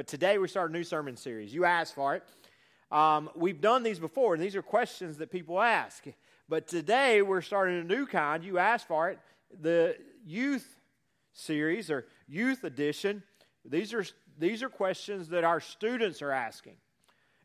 [0.00, 1.52] But today we start a new sermon series.
[1.52, 2.22] You asked for it.
[2.90, 6.04] Um, we've done these before, and these are questions that people ask.
[6.48, 8.42] But today we're starting a new kind.
[8.42, 9.18] You asked for it.
[9.60, 10.80] The youth
[11.34, 13.22] series or youth edition.
[13.62, 14.06] These are,
[14.38, 16.76] these are questions that our students are asking.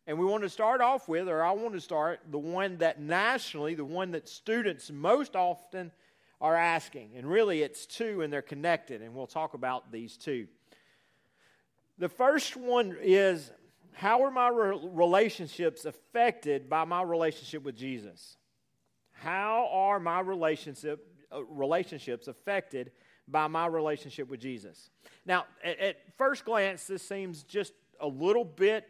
[0.08, 3.02] And we want to start off with, or I want to start, the one that
[3.02, 5.92] nationally, the one that students most often
[6.40, 7.18] are asking.
[7.18, 10.48] And really, it's two, and they're connected, and we'll talk about these two.
[11.98, 13.52] The first one is
[13.94, 18.38] How are my relationships affected by my relationship with Jesus?
[19.14, 22.92] How are my relationship, uh, relationships affected
[23.28, 24.90] by my relationship with Jesus?
[25.26, 28.88] Now, at, at first glance, this seems just a little bit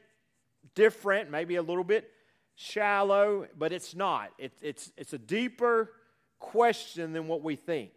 [0.74, 2.12] different, maybe a little bit
[2.56, 4.32] shallow, but it's not.
[4.40, 5.92] It, it's, it's a deeper
[6.40, 7.92] question than what we think.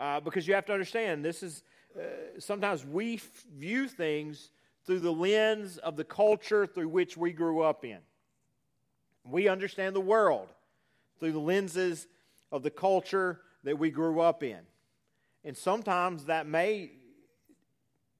[0.00, 1.62] Uh, because you have to understand, this is
[1.98, 4.50] uh, sometimes we f- view things
[4.84, 7.98] through the lens of the culture through which we grew up in.
[9.24, 10.48] We understand the world
[11.18, 12.06] through the lenses
[12.52, 14.60] of the culture that we grew up in.
[15.44, 16.90] And sometimes that may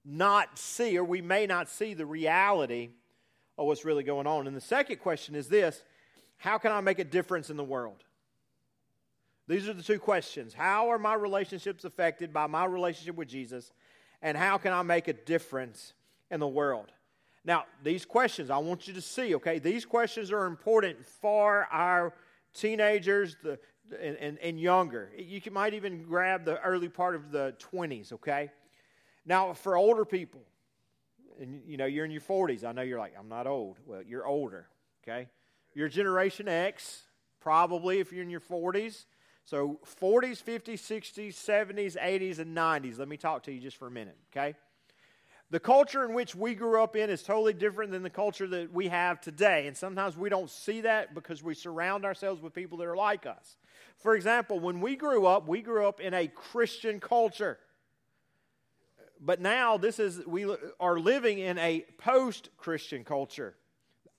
[0.05, 2.91] not see, or we may not see the reality
[3.57, 4.47] of what's really going on.
[4.47, 5.83] And the second question is this
[6.37, 8.04] How can I make a difference in the world?
[9.47, 10.53] These are the two questions.
[10.53, 13.71] How are my relationships affected by my relationship with Jesus?
[14.21, 15.93] And how can I make a difference
[16.31, 16.91] in the world?
[17.43, 19.59] Now, these questions, I want you to see, okay?
[19.59, 22.13] These questions are important for our
[22.55, 23.59] teenagers the,
[24.01, 25.11] and, and, and younger.
[25.15, 28.49] You can, might even grab the early part of the 20s, okay?
[29.27, 30.41] Now, for older people,
[31.39, 32.63] and you know, you're in your 40s.
[32.63, 33.77] I know you're like, I'm not old.
[33.85, 34.67] Well, you're older,
[35.03, 35.27] okay?
[35.73, 37.03] You're Generation X,
[37.41, 39.05] probably if you're in your 40s.
[39.45, 42.97] So 40s, 50s, 60s, 70s, 80s, and 90s.
[42.97, 44.55] Let me talk to you just for a minute, okay?
[45.51, 48.73] The culture in which we grew up in is totally different than the culture that
[48.73, 49.67] we have today.
[49.67, 53.27] And sometimes we don't see that because we surround ourselves with people that are like
[53.27, 53.57] us.
[53.97, 57.59] For example, when we grew up, we grew up in a Christian culture.
[59.21, 63.55] But now this is we are living in a post-Christian culture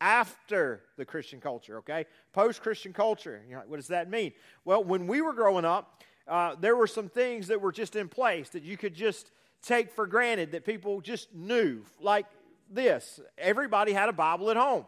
[0.01, 2.07] after the Christian culture, okay?
[2.33, 3.41] Post Christian culture.
[3.49, 4.33] You're like, what does that mean?
[4.65, 8.09] Well, when we were growing up, uh, there were some things that were just in
[8.09, 9.31] place that you could just
[9.63, 11.83] take for granted that people just knew.
[12.01, 12.27] Like
[12.71, 14.87] this everybody had a Bible at home,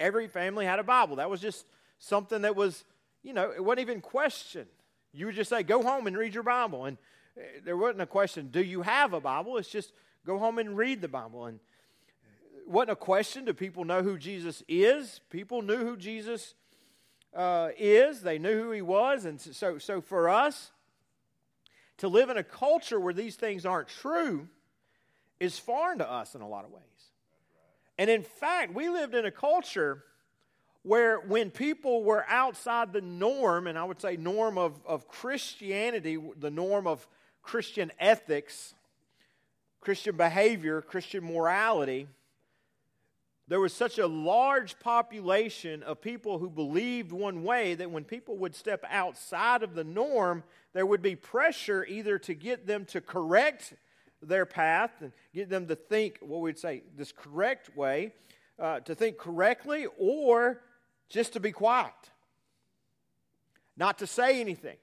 [0.00, 1.16] every family had a Bible.
[1.16, 1.66] That was just
[1.98, 2.84] something that was,
[3.22, 4.66] you know, it wasn't even questioned.
[5.12, 6.84] You would just say, go home and read your Bible.
[6.84, 6.98] And
[7.36, 9.56] uh, there wasn't a question, do you have a Bible?
[9.58, 9.92] It's just
[10.26, 11.46] go home and read the Bible.
[11.46, 11.60] And
[12.68, 13.44] wasn't a question.
[13.44, 15.20] Do people know who Jesus is?
[15.30, 16.54] People knew who Jesus
[17.34, 18.22] uh, is.
[18.22, 19.24] They knew who he was.
[19.24, 20.70] And so, so for us
[21.98, 24.48] to live in a culture where these things aren't true
[25.40, 26.82] is foreign to us in a lot of ways.
[27.98, 30.04] And in fact, we lived in a culture
[30.82, 36.18] where when people were outside the norm, and I would say norm of, of Christianity,
[36.38, 37.06] the norm of
[37.42, 38.74] Christian ethics,
[39.80, 42.06] Christian behavior, Christian morality,
[43.48, 48.36] there was such a large population of people who believed one way that when people
[48.36, 50.44] would step outside of the norm,
[50.74, 53.72] there would be pressure either to get them to correct
[54.20, 58.12] their path and get them to think, what we'd say, this correct way,
[58.58, 60.60] uh, to think correctly, or
[61.08, 61.94] just to be quiet,
[63.78, 64.76] not to say anything.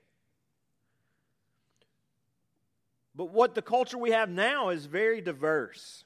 [3.13, 6.03] But what the culture we have now is very diverse.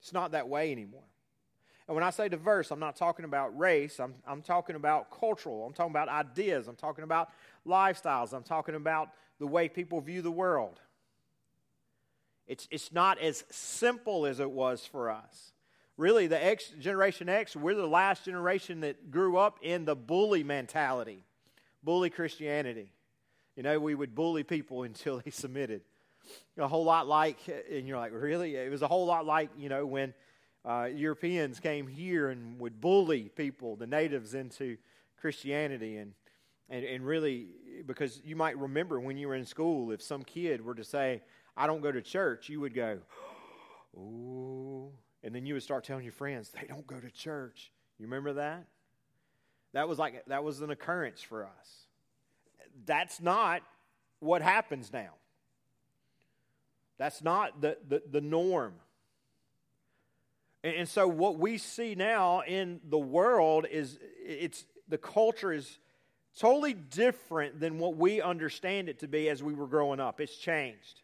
[0.00, 1.09] It's not that way anymore.
[1.90, 3.98] And when I say diverse, I'm not talking about race.
[3.98, 5.66] I'm, I'm talking about cultural.
[5.66, 6.68] I'm talking about ideas.
[6.68, 7.30] I'm talking about
[7.66, 8.32] lifestyles.
[8.32, 9.08] I'm talking about
[9.40, 10.78] the way people view the world.
[12.46, 15.50] It's, it's not as simple as it was for us.
[15.96, 20.44] Really, the X, Generation X, we're the last generation that grew up in the bully
[20.44, 21.24] mentality,
[21.82, 22.92] bully Christianity.
[23.56, 25.80] You know, we would bully people until they submitted.
[26.56, 28.54] A whole lot like, and you're like, really?
[28.54, 30.14] It was a whole lot like, you know, when
[30.64, 34.76] uh, Europeans came here and would bully people, the natives, into
[35.20, 35.96] Christianity.
[35.96, 36.12] And,
[36.68, 37.48] and, and really,
[37.86, 41.22] because you might remember when you were in school, if some kid were to say,
[41.56, 42.98] I don't go to church, you would go,
[43.96, 44.90] ooh.
[45.22, 47.72] And then you would start telling your friends, they don't go to church.
[47.98, 48.66] You remember that?
[49.72, 51.86] That was like, that was an occurrence for us.
[52.86, 53.62] That's not
[54.18, 55.10] what happens now.
[56.98, 58.74] That's not the, the, the norm.
[60.62, 65.78] And so what we see now in the world is it's the culture is
[66.38, 70.20] totally different than what we understand it to be as we were growing up.
[70.20, 71.02] It's changed.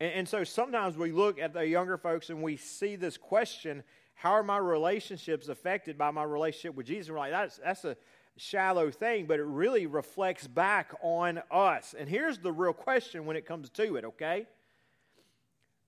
[0.00, 3.82] And, and so sometimes we look at the younger folks and we see this question
[4.18, 7.08] how are my relationships affected by my relationship with Jesus?
[7.08, 7.98] And we're like, that's, that's a
[8.38, 11.94] shallow thing, but it really reflects back on us.
[11.96, 14.46] And here's the real question when it comes to it, okay?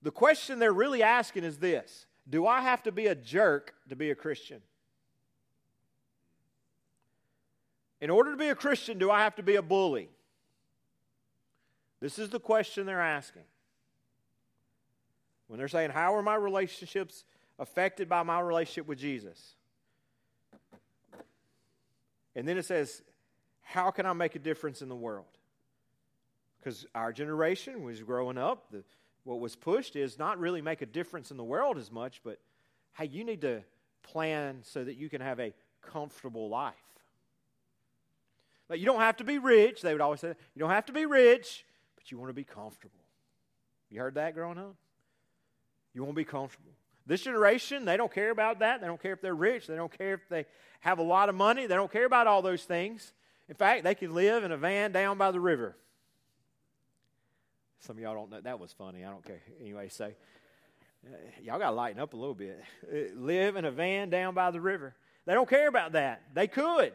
[0.02, 3.96] The question they're really asking is this Do I have to be a jerk to
[3.96, 4.60] be a Christian?
[8.00, 10.08] In order to be a Christian, do I have to be a bully?
[12.00, 13.42] This is the question they're asking.
[15.48, 17.24] When they're saying, How are my relationships
[17.58, 19.54] affected by my relationship with Jesus?
[22.36, 23.02] And then it says,
[23.62, 25.26] How can I make a difference in the world?
[26.58, 28.84] Because our generation was growing up, the,
[29.24, 32.38] what was pushed is not really make a difference in the world as much, but
[32.96, 33.62] hey, you need to
[34.02, 36.74] plan so that you can have a comfortable life.
[38.68, 39.82] But you don't have to be rich.
[39.82, 41.64] They would always say, you don't have to be rich,
[41.96, 42.94] but you want to be comfortable.
[43.90, 44.74] You heard that growing up?
[45.94, 46.72] You want to be comfortable.
[47.06, 48.82] This generation, they don't care about that.
[48.82, 49.66] They don't care if they're rich.
[49.66, 50.44] They don't care if they
[50.80, 51.66] have a lot of money.
[51.66, 53.14] They don't care about all those things.
[53.48, 55.74] In fact, they can live in a van down by the river.
[57.80, 58.40] Some of y'all don't know.
[58.40, 59.04] That was funny.
[59.04, 59.42] I don't care.
[59.60, 62.60] Anyway, so uh, y'all got to lighten up a little bit.
[62.84, 64.94] Uh, live in a van down by the river.
[65.26, 66.22] They don't care about that.
[66.34, 66.92] They could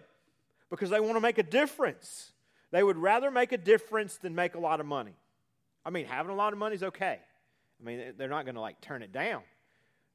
[0.69, 2.31] because they want to make a difference.
[2.71, 5.13] They would rather make a difference than make a lot of money.
[5.85, 7.19] I mean, having a lot of money is okay.
[7.79, 9.41] I mean, they're not going to like turn it down.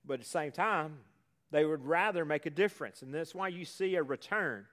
[0.04, 0.98] But at the same time,
[1.50, 3.02] they would rather make a difference.
[3.02, 4.66] And that's why you see a return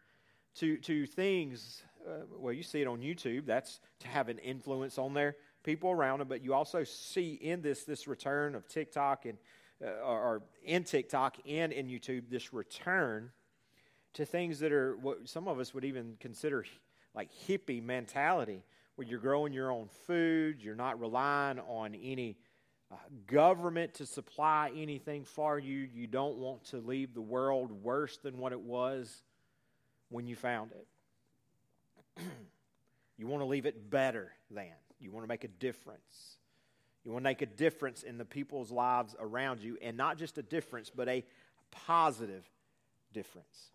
[0.56, 1.84] to, to things.
[2.08, 3.46] Uh, well, you see it on YouTube.
[3.46, 6.28] That's to have an influence on their people around them.
[6.30, 9.38] But you also see in this this return of TikTok and
[9.84, 13.32] uh, or in TikTok and in YouTube this return
[14.14, 16.64] to things that are what some of us would even consider
[17.14, 18.64] like hippie mentality,
[18.96, 22.38] where you're growing your own food, you're not relying on any
[22.92, 22.96] uh,
[23.28, 25.88] government to supply anything for you.
[25.94, 29.24] You don't want to leave the world worse than what it was
[30.10, 32.24] when you found it.
[33.18, 34.72] you want to leave it better than.
[35.00, 36.38] You want to make a difference.
[37.04, 40.38] You want to make a difference in the people's lives around you, and not just
[40.38, 41.24] a difference, but a
[41.72, 42.44] positive
[43.14, 43.72] difference.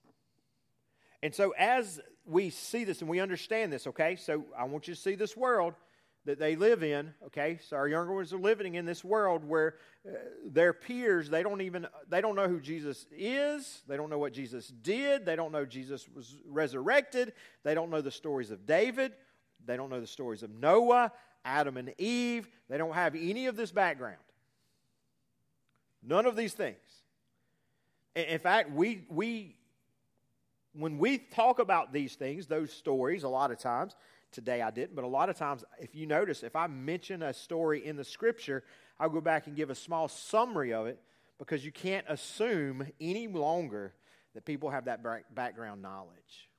[1.22, 4.94] And so, as we see this and we understand this, okay, so I want you
[4.94, 5.74] to see this world
[6.26, 7.58] that they live in, okay?
[7.66, 9.76] So our younger ones are living in this world where
[10.06, 10.12] uh,
[10.44, 14.32] their peers, they don't even they don't know who Jesus is, they don't know what
[14.32, 17.32] Jesus did, they don't know Jesus was resurrected,
[17.64, 19.12] they don't know the stories of David,
[19.66, 21.12] they don't know the stories of Noah,
[21.44, 24.16] Adam and Eve, they don't have any of this background.
[26.02, 26.76] None of these things.
[28.14, 29.56] In fact, we we
[30.72, 33.96] when we talk about these things, those stories, a lot of times,
[34.30, 37.32] today I didn't, but a lot of times, if you notice, if I mention a
[37.32, 38.64] story in the scripture,
[38.98, 41.00] I'll go back and give a small summary of it
[41.38, 43.94] because you can't assume any longer
[44.34, 45.02] that people have that
[45.34, 46.49] background knowledge.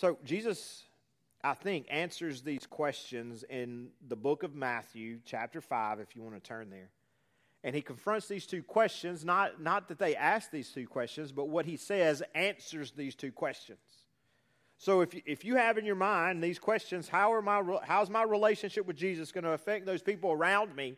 [0.00, 0.84] So, Jesus,
[1.44, 6.36] I think, answers these questions in the book of Matthew, chapter 5, if you want
[6.36, 6.88] to turn there.
[7.64, 11.50] And he confronts these two questions, not, not that they ask these two questions, but
[11.50, 13.78] what he says answers these two questions.
[14.78, 18.22] So if, if you have in your mind these questions, how are my, how's my
[18.22, 20.96] relationship with Jesus going to affect those people around me?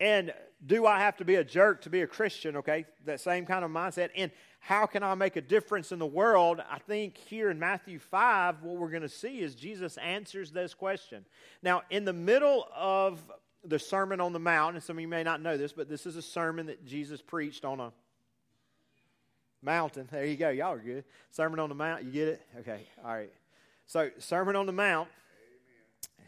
[0.00, 0.34] And
[0.66, 2.56] do I have to be a jerk to be a Christian?
[2.56, 4.10] Okay, that same kind of mindset.
[4.14, 4.32] And
[4.64, 6.62] how can I make a difference in the world?
[6.70, 10.72] I think here in Matthew 5, what we're going to see is Jesus answers this
[10.72, 11.24] question.
[11.64, 13.20] Now, in the middle of
[13.64, 16.06] the Sermon on the Mount, and some of you may not know this, but this
[16.06, 17.92] is a sermon that Jesus preached on a
[19.62, 20.08] mountain.
[20.12, 20.50] There you go.
[20.50, 21.02] Y'all are good.
[21.32, 22.04] Sermon on the Mount.
[22.04, 22.42] You get it?
[22.60, 22.86] Okay.
[23.04, 23.32] All right.
[23.88, 25.08] So, Sermon on the Mount.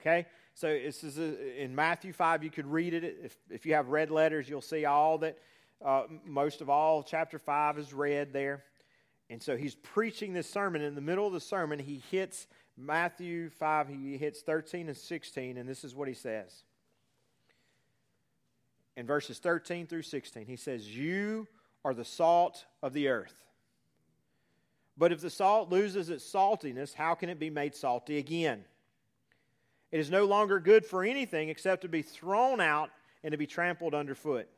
[0.00, 0.26] Okay.
[0.54, 2.42] So, this is a, in Matthew 5.
[2.42, 3.16] You could read it.
[3.22, 5.38] If, if you have red letters, you'll see all that,
[5.82, 8.64] uh, most of all, chapter 5 is read there.
[9.30, 10.82] And so, he's preaching this sermon.
[10.82, 15.56] In the middle of the sermon, he hits Matthew 5, he hits 13 and 16,
[15.56, 16.64] and this is what he says
[18.96, 20.46] in verses 13 through 16.
[20.46, 21.46] He says, You
[21.84, 23.34] are the salt of the earth.
[24.96, 28.64] But if the salt loses its saltiness, how can it be made salty again?
[29.90, 32.90] It is no longer good for anything except to be thrown out
[33.22, 34.48] and to be trampled underfoot.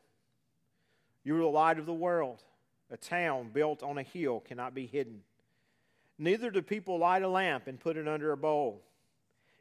[1.27, 2.41] You are the light of the world.
[2.89, 5.23] A town built on a hill cannot be hidden.
[6.17, 8.81] Neither do people light a lamp and put it under a bowl.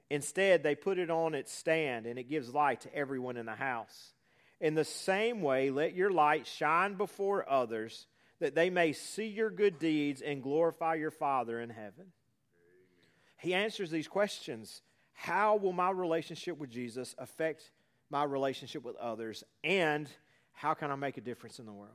[0.08, 3.56] Instead, they put it on its stand, and it gives light to everyone in the
[3.56, 4.12] house.
[4.60, 8.06] In the same way, let your light shine before others,
[8.38, 12.12] that they may see your good deeds and glorify your Father in heaven.
[13.38, 14.82] He answers these questions
[15.14, 17.72] how will my relationship with Jesus affect
[18.08, 19.42] my relationship with others?
[19.64, 20.08] And
[20.56, 21.94] how can I make a difference in the world?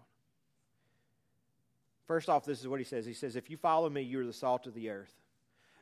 [2.06, 3.06] First off, this is what he says.
[3.06, 5.14] He says, If you follow me, you're the salt of the earth.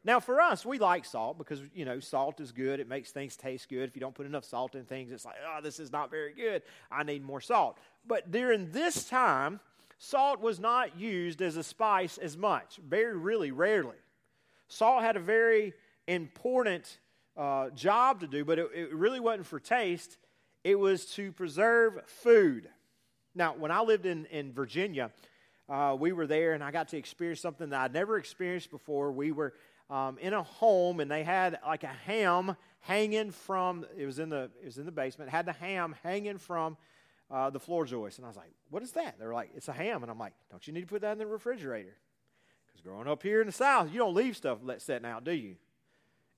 [0.06, 2.80] Now, for us, we like salt because, you know, salt is good.
[2.80, 3.90] It makes things taste good.
[3.90, 6.34] If you don't put enough salt in things, it's like, oh, this is not very
[6.34, 6.62] good.
[6.90, 7.78] I need more salt.
[8.08, 9.60] But during this time,
[9.98, 13.98] salt was not used as a spice as much, very, really rarely.
[14.70, 15.74] Salt had a very
[16.08, 17.00] important
[17.36, 20.18] uh, job to do, but it, it really wasn't for taste,
[20.64, 22.70] it was to preserve food.
[23.36, 25.12] Now, when I lived in, in Virginia,
[25.70, 29.12] uh, we were there and I got to experience something that I'd never experienced before.
[29.12, 29.54] We were
[29.90, 34.30] um, in a home and they had like a ham hanging from it was in
[34.30, 36.78] the it was in the basement had the ham hanging from
[37.30, 39.20] uh, the floor joist and i was like what is that?
[39.20, 40.02] They're like it's a ham.
[40.02, 41.96] And i'm like don't you need to put that in the refrigerator?
[42.68, 45.32] Because growing up here in the south you don't leave stuff let setting out do
[45.32, 45.56] you?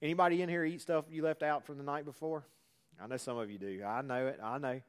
[0.01, 2.45] Anybody in here eat stuff you left out from the night before
[3.01, 4.81] i know some of you do i know it i know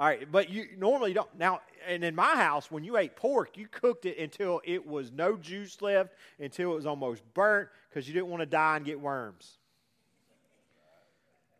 [0.00, 1.28] all right, but you normally don't.
[1.38, 5.12] Now, and in my house, when you ate pork, you cooked it until it was
[5.12, 8.86] no juice left, until it was almost burnt, because you didn't want to die and
[8.86, 9.58] get worms.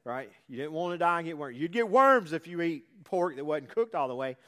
[0.05, 0.33] Right?
[0.49, 1.59] You didn't want to die and get worms.
[1.59, 4.39] You'd get worms if you eat pork that wasn't cooked all the way.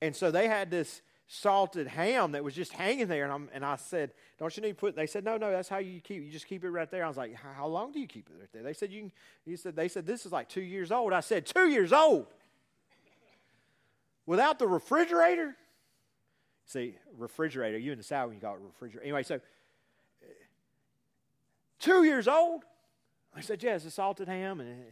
[0.00, 3.24] And so they had this salted ham that was just hanging there.
[3.24, 5.68] And, I'm, and I said, Don't you need to put They said, No, no, that's
[5.68, 7.04] how you keep You just keep it right there.
[7.04, 8.62] I was like, How long do you keep it right there?
[8.62, 9.10] They said, you
[9.46, 11.12] can, said, They said, This is like two years old.
[11.12, 12.26] I said, Two years old?
[14.26, 15.56] without the refrigerator.
[16.66, 19.04] See, refrigerator, you in the South, when you it refrigerator.
[19.04, 20.26] Anyway, so eh,
[21.78, 22.64] two years old.
[23.34, 24.60] I said, yeah, it's a salted ham.
[24.60, 24.84] And,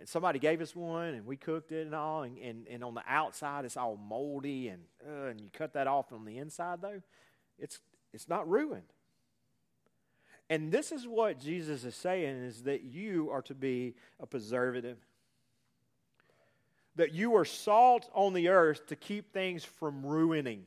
[0.00, 2.24] and somebody gave us one, and we cooked it and all.
[2.24, 4.68] And, and, and on the outside, it's all moldy.
[4.68, 7.02] And, uh, and you cut that off on the inside, though,
[7.58, 7.78] it's,
[8.12, 8.82] it's not ruined.
[10.48, 14.98] And this is what Jesus is saying is that you are to be a preservative
[16.96, 20.64] that you are salt on the earth to keep things from ruining.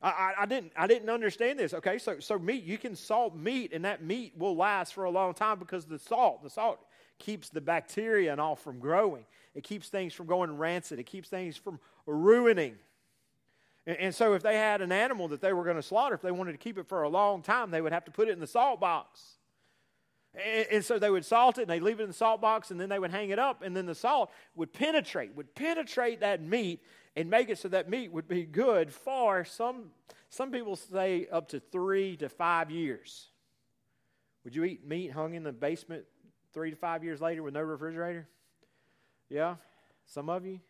[0.00, 1.74] I, I, I, didn't, I didn't understand this.
[1.74, 5.10] Okay, so, so meat, you can salt meat, and that meat will last for a
[5.10, 6.80] long time because the salt, the salt
[7.22, 9.24] keeps the bacteria and all from growing.
[9.54, 10.98] It keeps things from going rancid.
[10.98, 12.76] It keeps things from ruining.
[13.86, 16.22] And, and so, if they had an animal that they were going to slaughter, if
[16.22, 18.32] they wanted to keep it for a long time, they would have to put it
[18.32, 19.38] in the salt box.
[20.34, 22.70] And, and, so they would salt it and they'd leave it in the salt box
[22.70, 26.20] and then they would hang it up and then the salt would penetrate, would penetrate
[26.20, 26.82] that meat
[27.16, 29.90] and make it so that meat would be good for some,
[30.30, 33.28] some people say up to three to five years.
[34.44, 36.04] Would you eat meat hung in the basement
[36.52, 38.28] three to five years later with no refrigerator?
[39.28, 39.56] Yeah?
[40.06, 40.60] Some of you?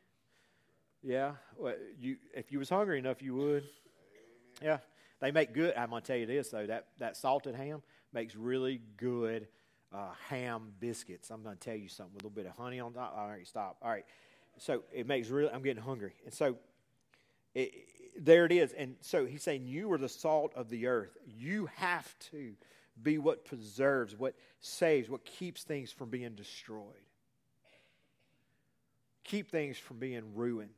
[1.02, 1.32] Yeah.
[1.56, 3.64] Well, you, if you was hungry enough, you would.
[4.62, 4.78] Yeah.
[5.20, 5.74] They make good.
[5.76, 6.66] I'm to tell you this, though.
[6.66, 9.48] That, that salted ham, makes really good
[9.92, 11.30] uh, ham biscuits.
[11.30, 13.14] I'm to tell you something with a little bit of honey on top.
[13.16, 13.76] All right, stop.
[13.82, 14.04] All right.
[14.58, 16.14] So it makes really, I'm getting hungry.
[16.24, 16.56] And so
[17.54, 17.72] it,
[18.18, 18.72] there it is.
[18.72, 21.16] And so he's saying, You are the salt of the earth.
[21.26, 22.54] You have to
[23.00, 26.84] be what preserves, what saves, what keeps things from being destroyed,
[29.24, 30.70] keep things from being ruined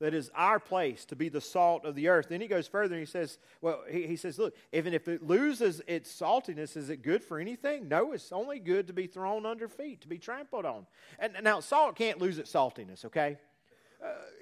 [0.00, 2.28] that is our place to be the salt of the earth.
[2.30, 5.22] Then he goes further and he says, Well, he, he, says, Look, even if it
[5.22, 7.86] loses its saltiness, is it good for anything?
[7.86, 10.86] No, it's only good to be thrown under feet, to be trampled on.
[11.18, 13.36] And now, salt can't lose its saltiness, okay?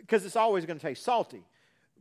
[0.00, 1.44] Because uh, it's always going to taste salty.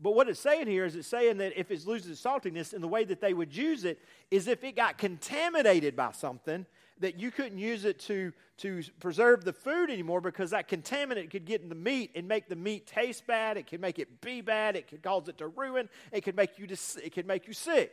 [0.01, 2.83] But what it's saying here is it's saying that if it loses its saltiness, and
[2.83, 3.99] the way that they would use it
[4.29, 6.65] is if it got contaminated by something,
[6.99, 11.45] that you couldn't use it to, to preserve the food anymore because that contaminant could
[11.45, 13.57] get in the meat and make the meat taste bad.
[13.57, 14.75] It could make it be bad.
[14.75, 15.89] It could cause it to ruin.
[16.11, 17.91] It could make you, dis- it could make you sick.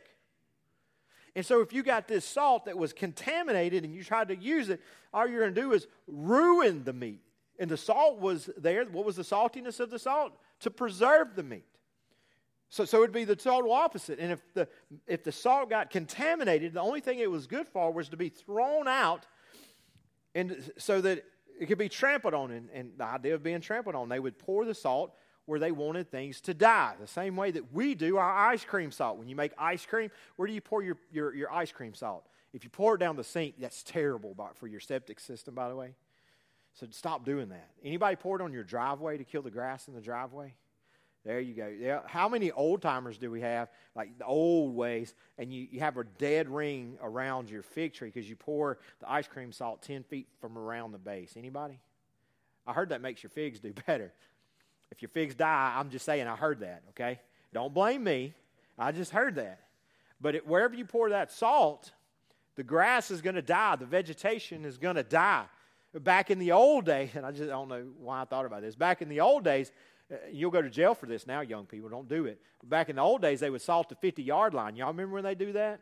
[1.35, 4.69] And so, if you got this salt that was contaminated and you tried to use
[4.69, 4.79] it,
[5.13, 7.19] all you're going to do is ruin the meat.
[7.59, 8.85] And the salt was there.
[8.85, 10.31] What was the saltiness of the salt?
[10.61, 11.65] To preserve the meat.
[12.69, 14.19] So, so it'd be the total opposite.
[14.19, 14.67] And if the,
[15.07, 18.29] if the salt got contaminated, the only thing it was good for was to be
[18.29, 19.25] thrown out
[20.33, 21.23] and so that
[21.59, 22.51] it could be trampled on.
[22.51, 25.71] And, and the idea of being trampled on, they would pour the salt where they
[25.71, 26.95] wanted things to die.
[26.99, 29.17] The same way that we do our ice cream salt.
[29.17, 32.27] When you make ice cream, where do you pour your, your, your ice cream salt?
[32.51, 35.75] If you pour it down the sink, that's terrible for your septic system, by the
[35.75, 35.93] way.
[36.73, 37.69] So stop doing that.
[37.83, 40.55] Anybody pour it on your driveway to kill the grass in the driveway?
[41.25, 41.67] There you go.
[41.67, 42.01] Yeah.
[42.05, 45.97] How many old timers do we have, like the old ways, and you, you have
[45.97, 50.03] a dead ring around your fig tree because you pour the ice cream salt 10
[50.03, 51.33] feet from around the base?
[51.35, 51.79] Anybody?
[52.67, 54.13] I heard that makes your figs do better.
[54.91, 57.19] If your figs die, I'm just saying I heard that, okay?
[57.53, 58.35] Don't blame me.
[58.77, 59.61] I just heard that.
[60.21, 61.91] But it, wherever you pour that salt,
[62.55, 65.45] The grass is going to die, the vegetation is going to die.
[65.93, 68.75] Back in the old days, and I just don't know why I thought about this.
[68.75, 69.71] Back in the old days,
[70.31, 71.89] you'll go to jail for this now, young people.
[71.89, 72.39] Don't do it.
[72.63, 74.75] Back in the old days, they would salt the 50 yard line.
[74.75, 75.81] Y'all remember when they do that?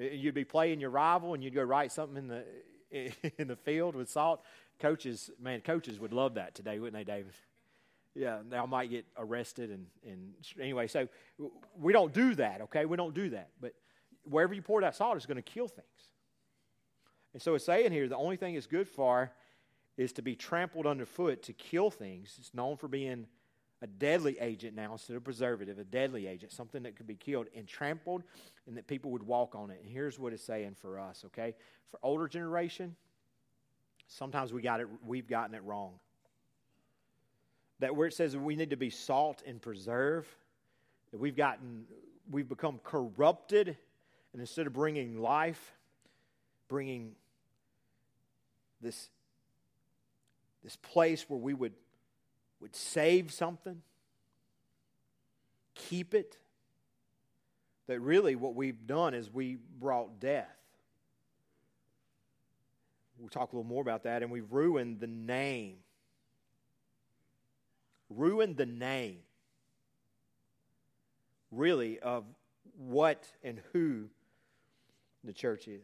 [0.00, 2.44] Uh, you'd be playing your rival and you'd go write something in the,
[3.38, 4.42] in the field with salt.
[4.78, 7.32] Coaches, man, coaches would love that today, wouldn't they, David?
[8.14, 9.70] Yeah, they might get arrested.
[9.70, 11.08] And, and anyway, so
[11.78, 12.84] we don't do that, okay?
[12.84, 13.50] We don't do that.
[13.60, 13.74] But
[14.24, 15.86] wherever you pour that salt is going to kill things.
[17.32, 19.32] And so it's saying here the only thing it's good for
[19.96, 22.36] is to be trampled underfoot to kill things.
[22.38, 23.26] It's known for being
[23.82, 27.48] a deadly agent now instead of preservative, a deadly agent, something that could be killed
[27.54, 28.22] and trampled
[28.66, 29.80] and that people would walk on it.
[29.82, 31.54] And here's what it's saying for us, okay?
[31.90, 32.96] For older generation,
[34.08, 35.92] sometimes we got it we've gotten it wrong.
[37.80, 40.26] That where it says we need to be salt and preserve,
[41.10, 41.84] that we've gotten
[42.30, 43.76] we've become corrupted
[44.32, 45.74] and instead of bringing life,
[46.68, 47.12] bringing
[48.80, 49.10] this
[50.64, 51.74] this place where we would,
[52.58, 53.82] would save something,
[55.74, 56.38] keep it,
[57.86, 60.48] that really what we've done is we brought death.
[63.18, 65.76] We'll talk a little more about that, and we've ruined the name.
[68.08, 69.18] Ruined the name,
[71.50, 72.24] really, of
[72.76, 74.08] what and who
[75.22, 75.80] the church is.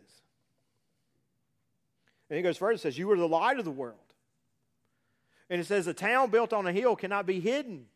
[2.29, 4.10] And he goes further and says, You are the light of the world.
[5.51, 7.87] And it says, A town built on a hill cannot be hidden.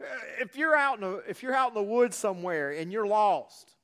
[0.00, 0.04] Uh,
[0.40, 3.74] if you're out in the, if you're out in the woods somewhere and you're lost,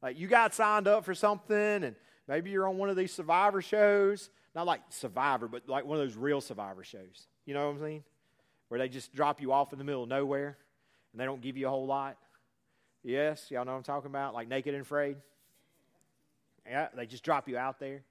[0.00, 1.96] like you got signed up for something and
[2.28, 6.06] maybe you're on one of these survivor shows, not like survivor, but like one of
[6.06, 7.26] those real survivor shows.
[7.44, 8.04] You know what I'm saying?
[8.68, 10.56] Where they just drop you off in the middle of nowhere
[11.12, 12.16] and they don't give you a whole lot.
[13.02, 14.34] Yes, y'all know what I'm talking about?
[14.34, 15.16] Like naked and afraid.
[16.66, 18.02] Yeah, they just drop you out there.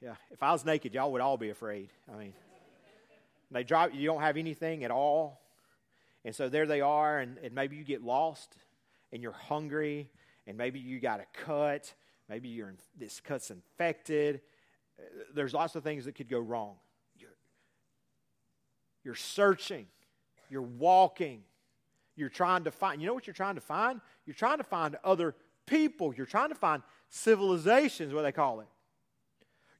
[0.00, 1.90] Yeah, if I was naked, y'all would all be afraid.
[2.12, 2.32] I mean,
[3.54, 5.40] they drop you, don't have anything at all.
[6.24, 8.56] And so there they are, and, and maybe you get lost
[9.12, 10.10] and you're hungry,
[10.46, 11.92] and maybe you got a cut,
[12.28, 14.40] maybe you're this cut's infected.
[15.34, 16.76] There's lots of things that could go wrong.
[17.18, 17.36] You're,
[19.04, 19.86] you're searching,
[20.48, 21.42] you're walking,
[22.16, 23.00] you're trying to find.
[23.00, 24.00] You know what you're trying to find?
[24.26, 25.34] You're trying to find other
[25.66, 26.14] people.
[26.14, 28.68] You're trying to find civilizations, what they call it.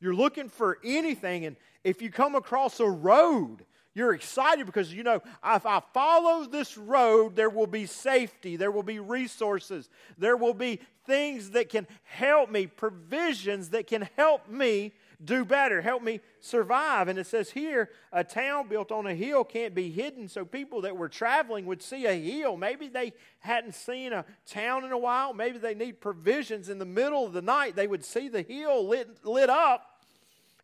[0.05, 3.65] You're looking for anything, and if you come across a road,
[3.95, 8.71] you're excited because you know if I follow this road, there will be safety, there
[8.71, 9.89] will be resources,
[10.19, 14.93] there will be things that can help me, provisions that can help me
[15.25, 17.09] do better, help me survive.
[17.09, 20.83] And it says here, a town built on a hill can't be hidden, so people
[20.83, 22.59] that were traveling would see a hill.
[22.59, 26.85] Maybe they hadn't seen a town in a while, maybe they need provisions in the
[26.85, 27.75] middle of the night.
[27.75, 29.93] They would see the hill lit, lit up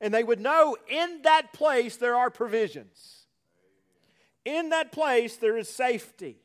[0.01, 3.27] and they would know in that place there are provisions.
[4.45, 6.39] In that place there is safety.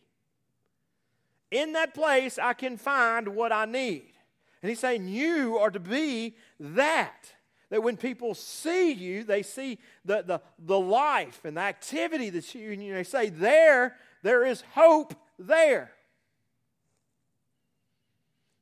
[1.52, 4.12] In that place I can find what I need.
[4.62, 7.32] And he's saying, You are to be that.
[7.70, 12.54] That when people see you, they see the, the, the life and the activity that
[12.54, 15.92] you, and they say, There, there is hope there.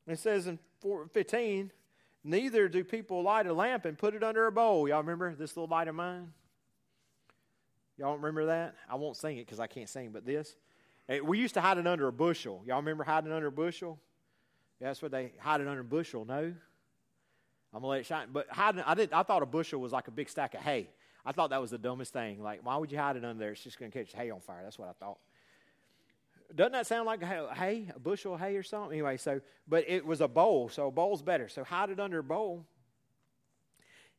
[0.08, 0.60] It says in
[1.14, 1.72] 15,
[2.24, 4.88] Neither do people light a lamp and put it under a bowl.
[4.88, 6.32] Y'all remember this little light of mine?
[7.98, 8.76] Y'all remember that?
[8.90, 10.56] I won't sing it because I can't sing, but this.
[11.24, 12.64] We used to hide it under a bushel.
[12.66, 14.00] Y'all remember hiding under a bushel?
[14.80, 16.26] Yeah, that's what they hide it under a bushel.
[16.26, 16.56] No, I'm
[17.74, 18.30] gonna let it shine.
[18.32, 19.12] But hiding, I did.
[19.14, 20.90] I thought a bushel was like a big stack of hay.
[21.26, 22.42] I thought that was the dumbest thing.
[22.42, 23.52] Like, why would you hide it under there?
[23.52, 24.62] It's just gonna catch hay on fire.
[24.64, 25.20] That's what I thought.
[26.56, 28.92] Doesn't that sound like hay, a bushel of hay or something?
[28.92, 31.50] Anyway, so, but it was a bowl, so a bowl's better.
[31.50, 32.66] So hide it under a bowl.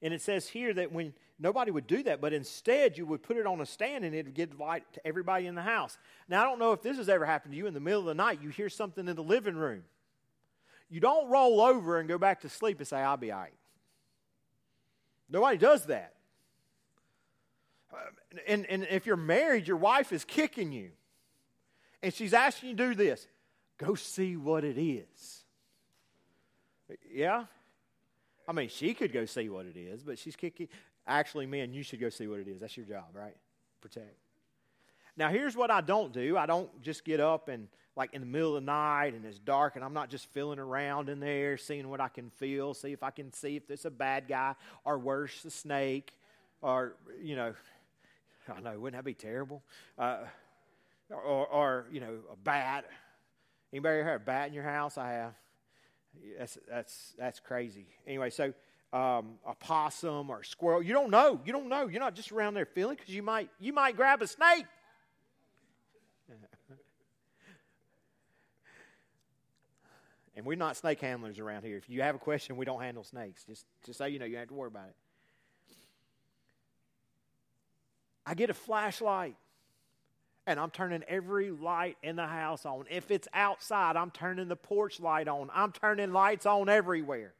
[0.03, 3.37] And it says here that when nobody would do that, but instead you would put
[3.37, 5.97] it on a stand and it would give light to everybody in the house.
[6.29, 8.07] Now, I don't know if this has ever happened to you in the middle of
[8.07, 9.85] the night, you hear something in the living room.
[10.90, 13.55] You don't roll over and go back to sleep and say, I'll be all right.
[15.31, 16.14] Nobody does that.
[17.92, 17.97] Uh,
[18.47, 20.90] and, and if you're married, your wife is kicking you
[22.05, 23.27] and she's asking you to do this
[23.79, 25.45] go see what it is.
[27.12, 27.45] Yeah?
[28.47, 30.69] I mean, she could go see what it is, but she's kicking.
[31.07, 32.61] Actually, man, you should go see what it is.
[32.61, 33.35] That's your job, right?
[33.81, 34.14] Protect.
[35.17, 38.27] Now, here's what I don't do I don't just get up and, like, in the
[38.27, 41.57] middle of the night and it's dark and I'm not just feeling around in there,
[41.57, 44.55] seeing what I can feel, see if I can see if there's a bad guy
[44.85, 46.12] or worse, a snake
[46.61, 47.55] or, you know,
[48.55, 49.62] I know, wouldn't that be terrible?
[49.99, 50.19] Uh,
[51.11, 52.87] or, or, you know, a bat.
[53.73, 54.97] Anybody ever have a bat in your house?
[54.99, 55.35] I have.
[56.38, 57.87] That's, that's, that's crazy.
[58.07, 58.55] Anyway, so
[58.93, 61.40] um, a possum or a squirrel, you don't know.
[61.45, 61.88] You don't know.
[61.88, 64.67] You're not just around there feeling because you might, you might grab a snake.
[70.37, 71.77] and we're not snake handlers around here.
[71.77, 73.45] If you have a question, we don't handle snakes.
[73.45, 74.95] Just, just so you know, you don't have to worry about it.
[78.27, 79.37] I get a flashlight
[80.46, 82.85] and I'm turning every light in the house on.
[82.90, 85.50] If it's outside, I'm turning the porch light on.
[85.54, 87.33] I'm turning lights on everywhere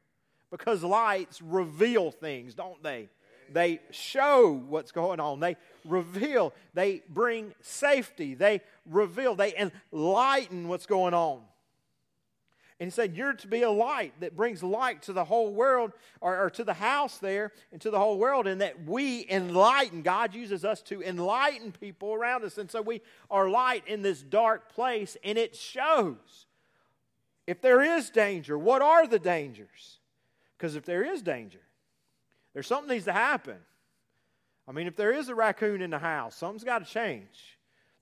[0.51, 3.09] because lights reveal things, don't they?
[3.51, 5.39] They show what's going on.
[5.39, 6.53] They reveal.
[6.73, 8.33] They bring safety.
[8.33, 9.35] They reveal.
[9.35, 9.53] They
[9.91, 11.41] enlighten what's going on.
[12.79, 15.93] And he said, You're to be a light that brings light to the whole world,
[16.19, 20.01] or, or, to the house there, and to the whole world, and that we enlighten.
[20.01, 22.57] God uses us to enlighten people around us.
[22.57, 26.47] And so we are light in this dark place, and it shows.
[27.47, 29.99] If there is danger, what are the dangers?
[30.57, 31.61] Because if there is danger,
[32.53, 33.57] there's something needs to happen.
[34.67, 37.54] I mean, if there is a raccoon in the house, something's got to change.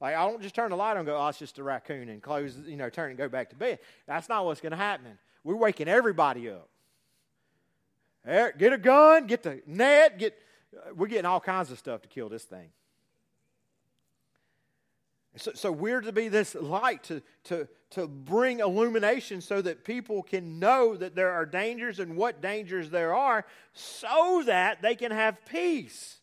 [0.04, 2.10] Like, I don't just turn the light on and go, oh, it's just a raccoon
[2.10, 3.80] and close, you know, turn and go back to bed.
[4.06, 5.18] That's not what's going to happen.
[5.46, 6.68] We're waking everybody up.
[8.26, 10.38] Eh, get a gun, get the net, get,
[10.94, 12.68] we're getting all kinds of stuff to kill this thing.
[15.38, 20.22] So, so we're to be this light to, to, to bring illumination so that people
[20.22, 25.12] can know that there are dangers and what dangers there are so that they can
[25.12, 26.18] have peace.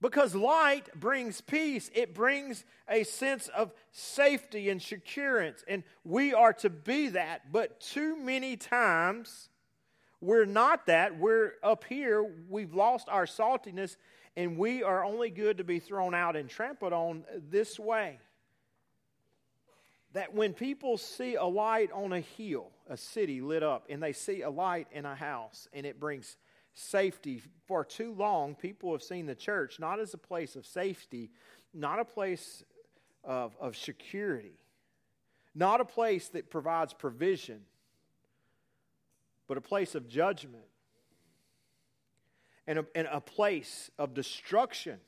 [0.00, 6.52] Because light brings peace, it brings a sense of safety and security, and we are
[6.54, 7.50] to be that.
[7.50, 9.48] But too many times,
[10.20, 11.18] we're not that.
[11.18, 13.96] We're up here, we've lost our saltiness,
[14.36, 18.20] and we are only good to be thrown out and trampled on this way.
[20.12, 24.12] That when people see a light on a hill, a city lit up, and they
[24.12, 26.36] see a light in a house, and it brings
[26.78, 27.42] safety.
[27.66, 31.30] For too long, people have seen the church not as a place of safety,
[31.74, 32.62] not a place
[33.24, 34.58] of, of security,
[35.54, 37.62] not a place that provides provision,
[39.48, 40.64] but a place of judgment
[42.66, 44.98] and a, and a place of destruction.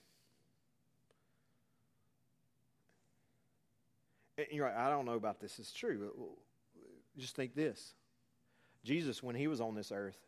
[4.38, 5.59] And you're right, I don't know about this.
[5.59, 6.11] It's true.
[7.16, 7.94] Just think this
[8.83, 10.18] Jesus, when he was on this earth,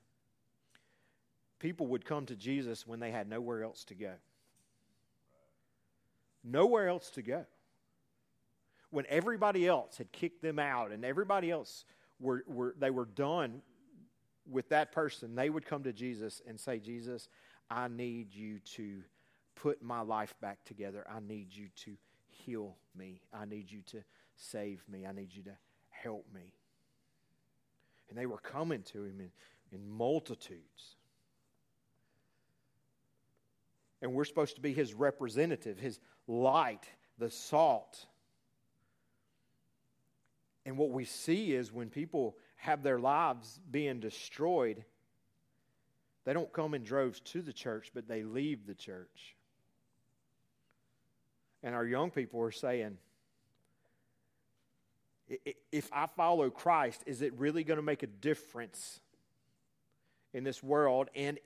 [1.63, 4.15] people would come to Jesus when they had nowhere else to go.
[6.43, 7.47] Nowhere else to go.
[8.91, 11.85] When everybody else had kicked them out and everybody else
[12.19, 13.63] were, were they were done
[14.51, 17.29] with that person, they would come to Jesus and say, Jesus,
[17.71, 19.01] I need you to
[19.55, 21.07] put my life back together.
[21.09, 21.93] I need you to
[22.27, 23.23] heal me.
[23.33, 24.03] I need you to
[24.35, 25.07] save me.
[25.07, 25.57] I need you to
[25.91, 26.53] help me.
[28.11, 29.31] And they were coming to him in,
[29.71, 30.97] in multitudes.
[34.03, 36.85] And we're supposed to be his representative, his light,
[37.19, 38.05] the salt.
[40.67, 44.85] And what we see is when people have their lives being destroyed,
[46.25, 49.37] they don't come in droves to the church, but they leave the church.
[51.63, 52.99] And our young people are saying,
[55.71, 59.01] if I follow Christ, is it really going to make a difference
[60.33, 61.09] in this world?
[61.15, 61.39] And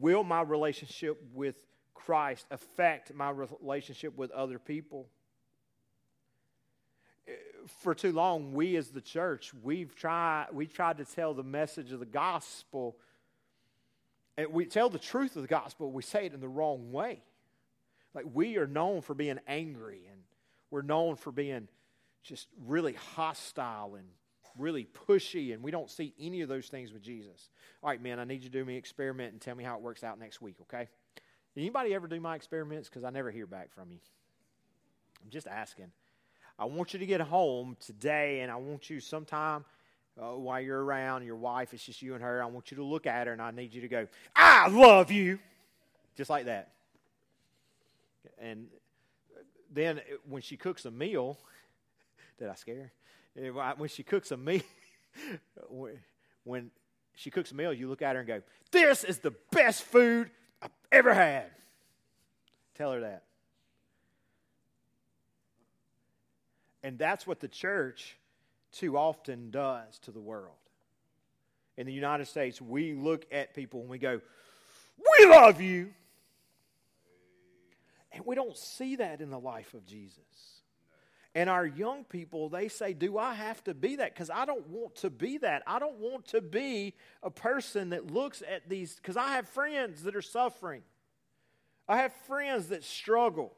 [0.00, 1.56] will my relationship with
[1.94, 5.08] Christ affect my relationship with other people?
[7.78, 11.92] For too long, we as the church, we've tried, we tried to tell the message
[11.92, 12.96] of the gospel.
[14.36, 17.22] And we tell the truth of the gospel, we say it in the wrong way.
[18.12, 20.20] Like we are known for being angry, and
[20.70, 21.68] we're known for being
[22.22, 24.06] just really hostile and
[24.58, 27.50] really pushy, and we don't see any of those things with Jesus.
[27.82, 29.76] All right, man, I need you to do me an experiment and tell me how
[29.76, 30.88] it works out next week, okay?
[31.56, 32.88] Anybody ever do my experiments?
[32.88, 33.98] Because I never hear back from you.
[35.22, 35.90] I'm just asking.
[36.58, 39.64] I want you to get home today, and I want you sometime
[40.20, 42.42] uh, while you're around, your wife, it's just you and her.
[42.42, 45.10] I want you to look at her, and I need you to go, I love
[45.10, 45.38] you.
[46.16, 46.70] Just like that.
[48.38, 48.68] And
[49.72, 51.38] then when she cooks a meal,
[52.38, 52.92] did I scare?
[53.36, 54.62] Eh, when she cooks a meal,
[56.44, 56.70] when
[57.14, 60.30] she cooks a meal, you look at her and go, This is the best food
[60.62, 61.50] I've ever had.
[62.74, 63.24] Tell her that.
[66.82, 68.16] And that's what the church
[68.72, 70.54] too often does to the world.
[71.76, 74.20] In the United States, we look at people and we go,
[75.18, 75.92] We love you.
[78.12, 80.18] And we don't see that in the life of Jesus.
[81.34, 84.14] And our young people, they say, Do I have to be that?
[84.14, 85.62] Because I don't want to be that.
[85.66, 90.04] I don't want to be a person that looks at these, because I have friends
[90.04, 90.82] that are suffering.
[91.88, 93.52] I have friends that struggle.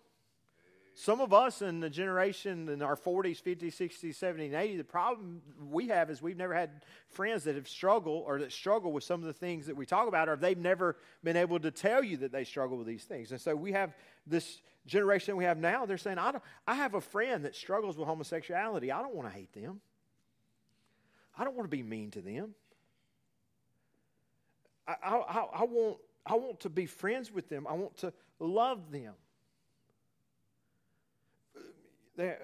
[0.98, 4.84] Some of us in the generation in our 40s, 50s, 60s, 70s, and 80s, the
[4.84, 9.04] problem we have is we've never had friends that have struggled or that struggle with
[9.04, 12.02] some of the things that we talk about, or they've never been able to tell
[12.02, 13.30] you that they struggle with these things.
[13.30, 13.94] And so we have
[14.26, 17.96] this generation we have now, they're saying, I, don't, I have a friend that struggles
[17.96, 18.92] with homosexuality.
[18.92, 19.80] I don't want to hate them.
[21.38, 22.54] I don't want to be mean to them.
[24.88, 27.66] I, I, I, want, I want to be friends with them.
[27.68, 29.14] I want to love them.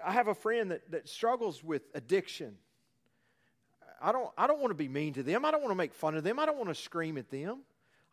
[0.05, 2.57] I have a friend that, that struggles with addiction.
[4.03, 5.45] I don't, I don't want to be mean to them.
[5.45, 6.39] I don't want to make fun of them.
[6.39, 7.61] I don't want to scream at them.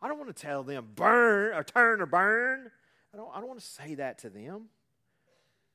[0.00, 2.70] I don't want to tell them, burn or turn or burn.
[3.12, 4.66] I don't, I don't want to say that to them.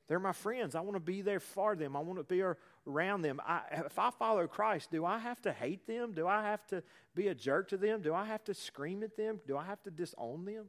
[0.08, 0.76] They're my friends.
[0.76, 1.96] I want to be there for them.
[1.96, 2.44] I want to be
[2.88, 3.42] around them.
[3.46, 6.14] I, if I follow Christ, do I have to hate them?
[6.14, 6.84] Do I have to
[7.16, 8.02] be a jerk to them?
[8.02, 9.40] Do I have to scream at them?
[9.48, 10.66] Do I have to disown them?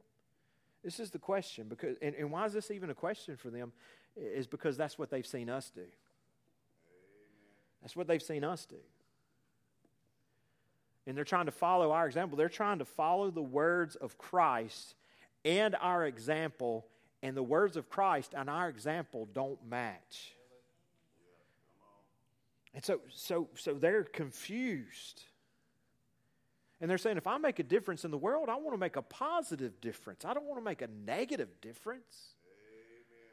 [0.83, 1.67] This is the question.
[1.69, 3.73] Because, and, and why is this even a question for them?
[4.15, 5.85] Is because that's what they've seen us do.
[7.81, 8.77] That's what they've seen us do.
[11.05, 12.37] And they're trying to follow our example.
[12.37, 14.95] They're trying to follow the words of Christ
[15.47, 16.85] and our example,
[17.23, 20.33] and the words of Christ and our example don't match.
[22.73, 25.23] And so, so, so they're confused.
[26.79, 28.97] And they're saying, if I make a difference in the world, I want to make
[28.97, 30.25] a positive difference.
[30.25, 32.35] I don't want to make a negative difference.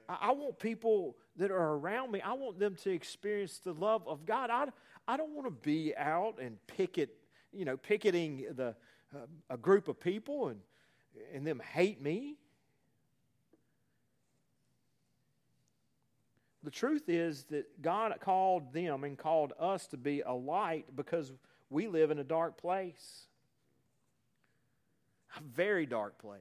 [0.08, 4.06] I, I, want people that are around me, I want them to experience the love
[4.06, 4.50] of God.
[4.50, 4.68] I,
[5.06, 7.10] I don't want to be out and picket,
[7.52, 8.74] you know, picketing the,
[9.14, 9.18] uh,
[9.50, 10.60] a group of people and
[11.32, 12.36] and them hate me.
[16.62, 21.30] The truth is that God called them and called us to be a light because
[21.68, 23.26] we live in a dark place.
[25.36, 26.40] A very dark place.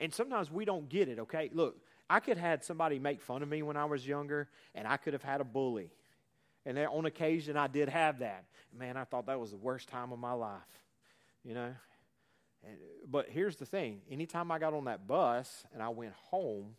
[0.00, 1.50] And sometimes we don't get it, okay?
[1.52, 1.76] Look,
[2.08, 4.96] I could have had somebody make fun of me when I was younger, and I
[4.96, 5.90] could have had a bully.
[6.64, 8.44] And on occasion, I did have that.
[8.76, 10.60] Man, I thought that was the worst time of my life.
[11.44, 11.74] You know,
[13.08, 16.76] but here's the thing anytime I got on that bus and I went home,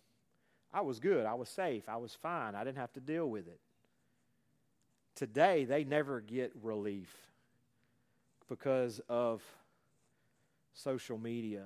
[0.73, 1.25] I was good.
[1.25, 1.87] I was safe.
[1.87, 2.55] I was fine.
[2.55, 3.59] I didn't have to deal with it.
[5.15, 7.13] Today, they never get relief
[8.47, 9.41] because of
[10.73, 11.63] social media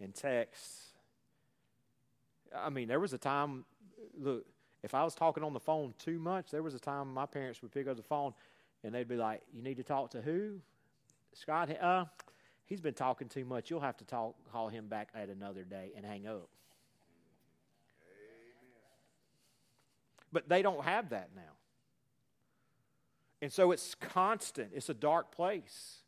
[0.00, 0.88] and texts.
[2.54, 3.64] I mean, there was a time,
[4.18, 4.44] look,
[4.82, 7.62] if I was talking on the phone too much, there was a time my parents
[7.62, 8.34] would pick up the phone
[8.82, 10.60] and they'd be like, You need to talk to who?
[11.32, 12.04] Scott, uh,
[12.66, 13.70] he's been talking too much.
[13.70, 16.48] You'll have to talk, call him back at another day and hang up.
[20.32, 21.42] But they don't have that now.
[23.40, 25.98] And so it's constant, it's a dark place.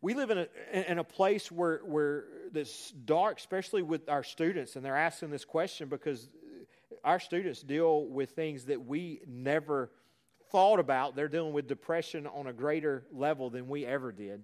[0.00, 4.74] We live in a, in a place where, where this dark, especially with our students,
[4.74, 6.28] and they're asking this question because
[7.04, 9.90] our students deal with things that we never
[10.50, 11.14] thought about.
[11.14, 14.42] They're dealing with depression on a greater level than we ever did.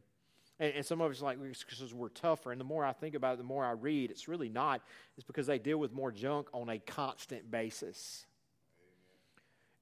[0.61, 2.53] And, and some of us like because we're tougher.
[2.53, 4.11] And the more I think about it, the more I read.
[4.11, 4.83] It's really not.
[5.17, 8.27] It's because they deal with more junk on a constant basis.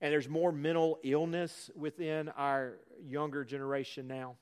[0.00, 4.36] And there's more mental illness within our younger generation now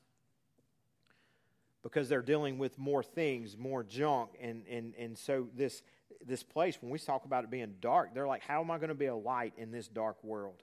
[1.81, 4.31] because they're dealing with more things, more junk.
[4.41, 5.83] And, and, and so this,
[6.25, 8.89] this place, when we talk about it being dark, they're like, how am I going
[8.89, 10.61] to be a light in this dark world?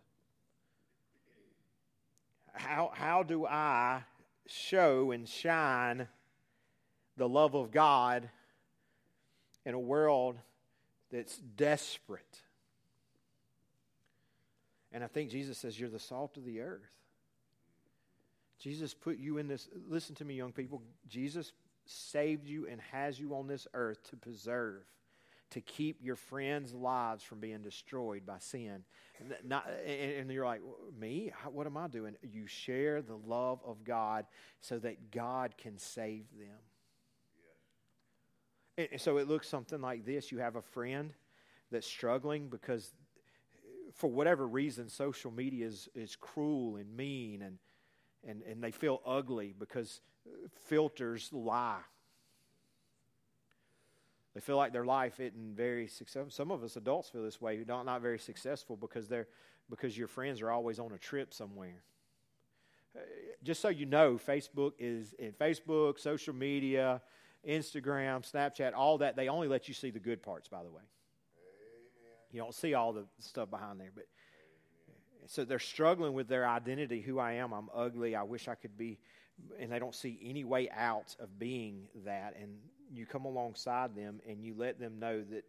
[2.53, 4.03] How, how do I
[4.47, 6.09] show and shine
[7.17, 8.29] the love of God
[9.65, 10.37] in a world
[11.11, 12.41] that's desperate.
[14.93, 16.81] And I think Jesus says, You're the salt of the earth.
[18.59, 19.69] Jesus put you in this.
[19.89, 20.83] Listen to me, young people.
[21.09, 21.53] Jesus
[21.85, 24.83] saved you and has you on this earth to preserve
[25.53, 28.85] to keep your friends' lives from being destroyed by sin.
[29.45, 30.63] Not, and you're like,
[30.99, 31.31] me?
[31.51, 32.17] What am I doing?
[32.23, 34.27] You share the love of God
[34.61, 36.59] so that God can save them.
[38.91, 40.33] And so it looks something like this.
[40.33, 41.13] You have a friend
[41.71, 42.91] that's struggling because,
[43.95, 47.59] for whatever reason, social media is, is cruel and mean, and,
[48.27, 50.01] and, and they feel ugly because
[50.67, 51.81] filters lie.
[54.35, 56.31] They feel like their life isn't very successful.
[56.31, 59.29] Some of us adults feel this way, not, not very successful because they're
[59.71, 61.83] because your friends are always on a trip somewhere.
[62.95, 63.01] Uh,
[63.43, 67.01] just so you know, Facebook is in Facebook, social media,
[67.47, 70.83] Instagram, Snapchat, all that, they only let you see the good parts, by the way.
[72.33, 74.05] You don't see all the stuff behind there, but
[75.27, 77.53] so they're struggling with their identity who I am.
[77.53, 78.17] I'm ugly.
[78.17, 78.99] I wish I could be.
[79.59, 82.35] And they don't see any way out of being that.
[82.41, 82.57] And
[82.93, 85.45] you come alongside them and you let them know that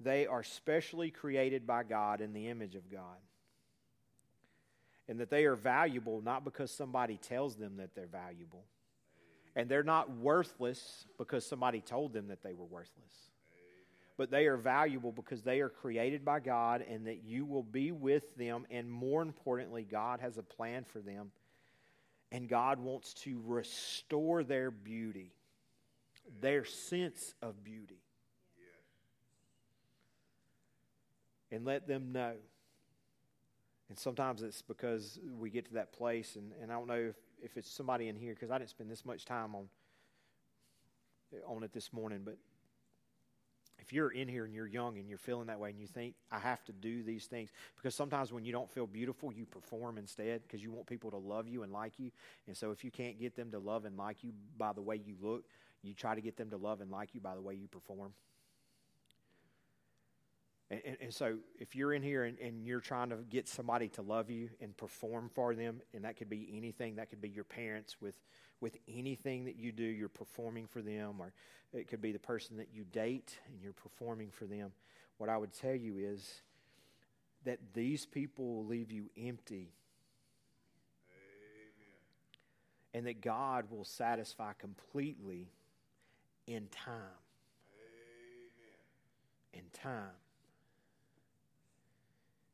[0.00, 3.18] they are specially created by God in the image of God.
[5.08, 8.64] And that they are valuable not because somebody tells them that they're valuable.
[9.56, 13.30] And they're not worthless because somebody told them that they were worthless
[14.20, 17.90] but they are valuable because they are created by God and that you will be
[17.90, 18.66] with them.
[18.70, 21.30] And more importantly, God has a plan for them.
[22.30, 25.32] And God wants to restore their beauty,
[26.40, 27.98] their sense of beauty.
[31.50, 32.34] And let them know.
[33.88, 37.16] And sometimes it's because we get to that place, and, and I don't know if,
[37.42, 39.64] if it's somebody in here, because I didn't spend this much time on,
[41.44, 42.36] on it this morning, but
[43.80, 46.14] if you're in here and you're young and you're feeling that way and you think,
[46.30, 49.98] I have to do these things, because sometimes when you don't feel beautiful, you perform
[49.98, 52.12] instead because you want people to love you and like you.
[52.46, 55.00] And so if you can't get them to love and like you by the way
[55.04, 55.44] you look,
[55.82, 58.12] you try to get them to love and like you by the way you perform.
[60.70, 63.88] And, and, and, so, if you're in here and, and, you're trying to get somebody
[63.88, 67.28] to love you and perform for them, and that could be anything, that could be
[67.28, 68.14] your parents with,
[68.60, 71.32] with anything that you do, you're performing for them, or
[71.72, 74.70] it could be the person that you date and you're performing for them.
[75.18, 76.42] What I would tell you is
[77.44, 79.72] that these people will leave you empty.
[81.10, 81.90] Amen.
[82.94, 85.48] And that God will satisfy completely
[86.46, 86.94] in time.
[89.54, 89.64] Amen.
[89.64, 90.16] In time.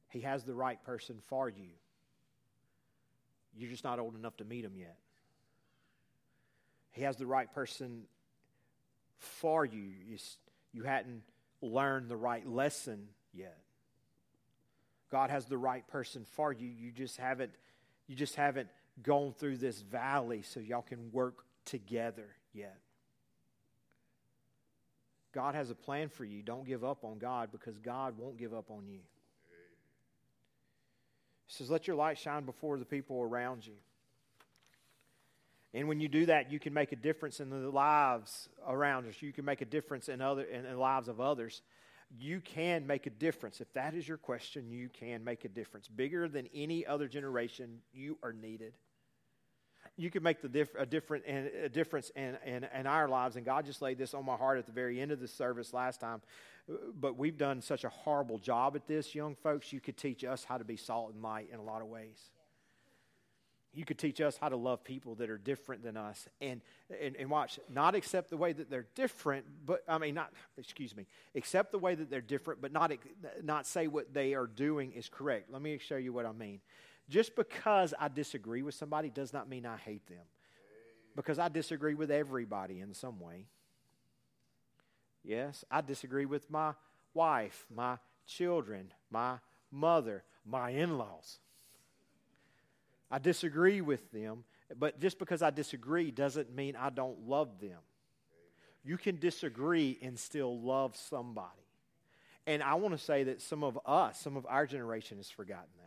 [0.09, 1.68] He has the right person for you.
[3.57, 4.96] You're just not old enough to meet him yet.
[6.92, 8.03] He has the right person
[9.18, 9.83] for you.
[10.07, 10.16] You,
[10.72, 11.22] you hadn't
[11.61, 13.59] learned the right lesson yet.
[15.11, 16.68] God has the right person for you.
[16.68, 17.53] You just haven't
[18.07, 18.68] you just haven't
[19.03, 22.79] gone through this valley so y'all can work together yet.
[25.37, 26.40] God has a plan for you.
[26.40, 29.01] Don't give up on God because God won't give up on you.
[31.44, 33.75] He says, Let your light shine before the people around you.
[35.75, 39.20] And when you do that, you can make a difference in the lives around us.
[39.20, 41.61] You can make a difference in other in the lives of others.
[42.18, 43.61] You can make a difference.
[43.61, 45.87] If that is your question, you can make a difference.
[45.87, 48.72] Bigger than any other generation, you are needed.
[49.96, 53.37] You could make the diff, a, different, and a difference in, in, in our lives.
[53.37, 55.72] And God just laid this on my heart at the very end of the service
[55.72, 56.20] last time.
[57.00, 59.72] But we've done such a horrible job at this, young folks.
[59.72, 62.30] You could teach us how to be salt and light in a lot of ways
[63.76, 66.62] you could teach us how to love people that are different than us and,
[67.00, 70.96] and, and watch not accept the way that they're different but i mean not excuse
[70.96, 72.90] me accept the way that they're different but not
[73.44, 76.61] not say what they are doing is correct let me show you what i mean
[77.09, 80.25] just because i disagree with somebody does not mean i hate them
[81.14, 83.47] because i disagree with everybody in some way
[85.25, 86.73] yes i disagree with my
[87.14, 89.37] wife my children my
[89.71, 91.38] mother my in-laws
[93.11, 94.45] I disagree with them,
[94.77, 97.79] but just because I disagree doesn't mean I don't love them.
[98.85, 101.51] You can disagree and still love somebody.
[102.47, 105.71] And I want to say that some of us, some of our generation has forgotten
[105.79, 105.86] that.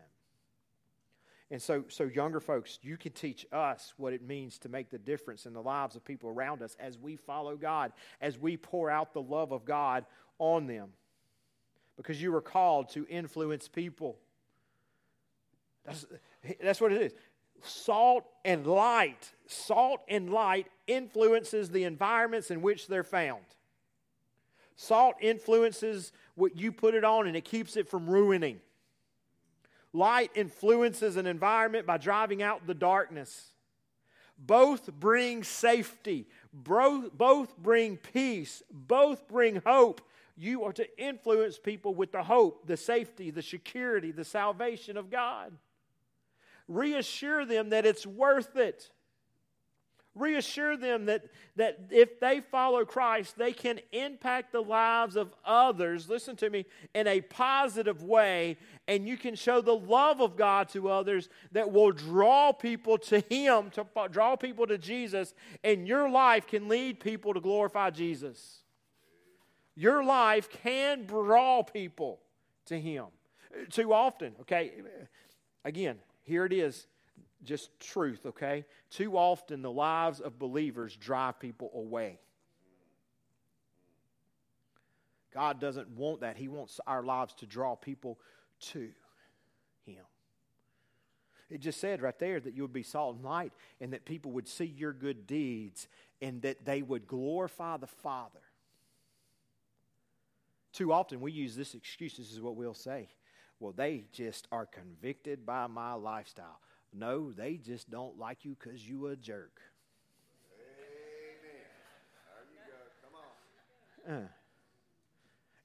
[1.51, 4.99] And so, so younger folks, you can teach us what it means to make the
[4.99, 8.89] difference in the lives of people around us as we follow God, as we pour
[8.89, 10.05] out the love of God
[10.37, 10.89] on them.
[11.97, 14.17] Because you were called to influence people.
[15.85, 16.05] That's,
[16.61, 17.13] that's what it is.
[17.63, 19.31] Salt and light.
[19.47, 23.43] Salt and light influences the environments in which they're found.
[24.75, 28.61] Salt influences what you put it on and it keeps it from ruining.
[29.93, 33.51] Light influences an environment by driving out the darkness.
[34.37, 40.01] Both bring safety, both bring peace, both bring hope.
[40.37, 45.09] You are to influence people with the hope, the safety, the security, the salvation of
[45.09, 45.51] God.
[46.69, 48.89] Reassure them that it's worth it.
[50.19, 51.23] Reassure them that,
[51.55, 56.65] that if they follow Christ, they can impact the lives of others, listen to me,
[56.93, 58.57] in a positive way,
[58.87, 63.21] and you can show the love of God to others that will draw people to
[63.29, 68.63] Him, to draw people to Jesus, and your life can lead people to glorify Jesus.
[69.75, 72.19] Your life can draw people
[72.65, 73.05] to Him.
[73.53, 74.73] Uh, too often, okay,
[75.63, 76.87] again, here it is,
[77.43, 78.65] just truth, okay?
[78.89, 82.19] Too often the lives of believers drive people away.
[85.33, 86.37] God doesn't want that.
[86.37, 88.19] He wants our lives to draw people
[88.71, 88.89] to
[89.85, 90.03] Him.
[91.49, 94.31] It just said right there that you would be salt and light and that people
[94.31, 95.87] would see your good deeds
[96.21, 98.39] and that they would glorify the Father.
[100.73, 102.17] Too often we use this excuse.
[102.17, 103.09] This is what we'll say.
[103.59, 106.59] Well, they just are convicted by my lifestyle.
[106.93, 109.61] No, they just don't like you because you a jerk.
[110.53, 111.65] Amen.
[112.35, 114.05] There you go.
[114.05, 114.23] Come on.
[114.23, 114.27] Uh.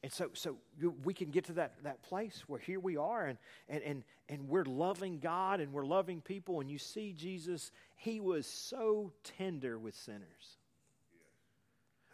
[0.04, 0.58] And so, so
[1.02, 3.38] we can get to that, that place where here we are and,
[3.70, 6.60] and, and, and we're loving God and we're loving people.
[6.60, 10.58] And you see Jesus, he was so tender with sinners.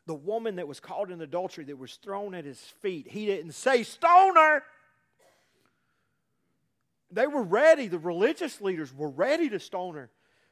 [0.07, 3.55] The woman that was caught in adultery that was thrown at his feet, he didn't
[3.55, 4.63] say, Stone her.
[7.11, 7.89] They were ready.
[7.89, 10.11] The religious leaders were ready to stone her.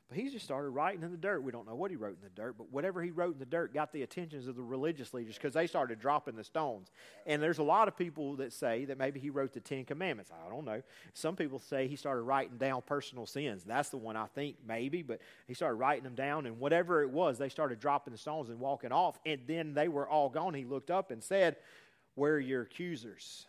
[0.08, 1.42] But he just started writing in the dirt.
[1.42, 3.44] We don't know what he wrote in the dirt, but whatever he wrote in the
[3.44, 6.90] dirt got the attentions of the religious leaders because they started dropping the stones.
[7.26, 10.30] And there's a lot of people that say that maybe he wrote the Ten Commandments.
[10.32, 10.82] I don't know.
[11.12, 13.64] Some people say he started writing down personal sins.
[13.64, 17.10] That's the one I think maybe, but he started writing them down, and whatever it
[17.10, 19.18] was, they started dropping the stones and walking off.
[19.26, 20.54] And then they were all gone.
[20.54, 21.56] He looked up and said,
[22.14, 23.46] Where are your accusers?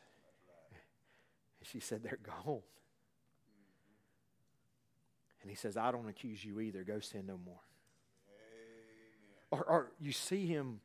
[1.63, 2.59] She said, They're gone.
[5.41, 6.83] And he says, I don't accuse you either.
[6.83, 7.61] Go sin no more.
[9.51, 10.79] Or, or you see him,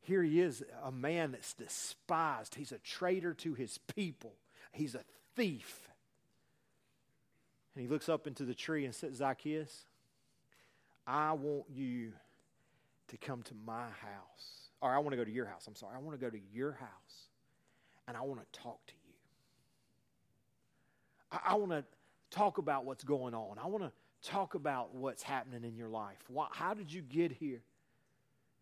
[0.00, 2.54] here he is, a man that's despised.
[2.54, 4.34] He's a traitor to his people,
[4.72, 5.04] he's a
[5.36, 5.88] thief.
[7.74, 9.86] And he looks up into the tree and says, Zacchaeus,
[11.06, 12.12] I want you
[13.08, 14.68] to come to my house.
[14.82, 15.66] Or I want to go to your house.
[15.66, 15.94] I'm sorry.
[15.96, 17.28] I want to go to your house
[18.06, 19.14] and I want to talk to you.
[21.30, 21.84] I, I want to
[22.32, 23.58] talk about what's going on.
[23.62, 23.92] I want to
[24.28, 26.18] talk about what's happening in your life.
[26.28, 27.60] Why, how did you get here?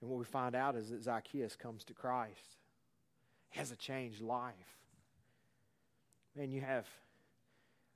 [0.00, 2.56] And what we find out is that Zacchaeus comes to Christ.
[3.50, 4.54] He has a changed life.
[6.36, 6.86] Man, you have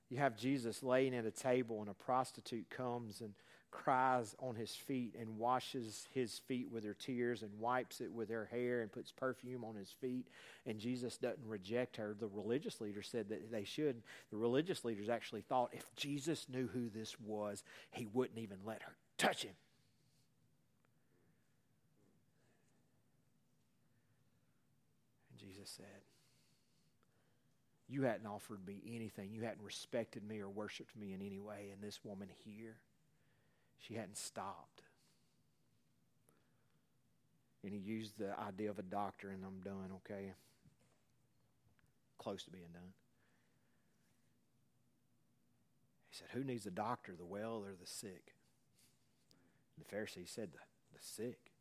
[0.09, 3.33] you have Jesus laying at a table and a prostitute comes and
[3.71, 8.29] cries on his feet and washes his feet with her tears and wipes it with
[8.29, 10.27] her hair and puts perfume on his feet.
[10.65, 12.15] And Jesus doesn't reject her.
[12.19, 14.01] The religious leaders said that they should.
[14.31, 18.81] The religious leaders actually thought if Jesus knew who this was, he wouldn't even let
[18.81, 19.53] her touch him.
[25.31, 25.85] And Jesus said,
[27.87, 29.31] You hadn't offered me anything.
[29.31, 31.69] You hadn't respected me or worshiped me in any way.
[31.73, 32.77] And this woman here,
[33.79, 34.81] she hadn't stopped.
[37.63, 40.33] And he used the idea of a doctor, and I'm done, okay?
[42.19, 42.93] Close to being done.
[46.09, 48.35] He said, Who needs a doctor, the well or the sick?
[49.75, 50.59] And the Pharisee said, The,
[50.93, 51.51] the sick.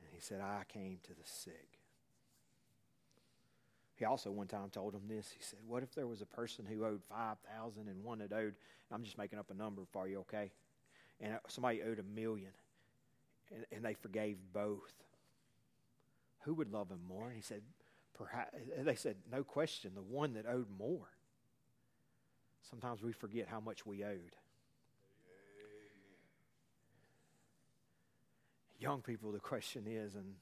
[0.00, 1.78] And he said, I came to the sick.
[3.96, 5.30] He also one time told him this.
[5.30, 8.54] He said, What if there was a person who owed 5000 and one that owed,
[8.90, 10.50] I'm just making up a number for you, okay?
[11.20, 12.50] And uh, somebody owed a million,
[13.54, 14.92] and, and they forgave both.
[16.40, 17.26] Who would love him more?
[17.26, 17.62] And he said,
[18.14, 21.08] Perhaps, they said, No question, the one that owed more.
[22.68, 24.34] Sometimes we forget how much we owed.
[28.78, 30.34] Young people, the question is, and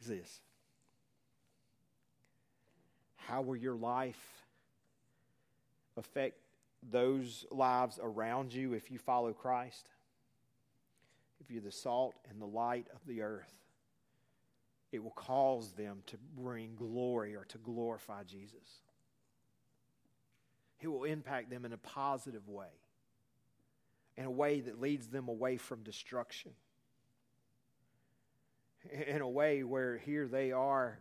[0.00, 0.40] is this
[3.26, 4.44] how will your life
[5.96, 6.38] affect
[6.90, 9.88] those lives around you if you follow Christ?
[11.40, 13.52] If you're the salt and the light of the earth,
[14.92, 18.80] it will cause them to bring glory or to glorify Jesus.
[20.80, 22.68] It will impact them in a positive way,
[24.16, 26.52] in a way that leads them away from destruction,
[29.06, 30.98] in a way where here they are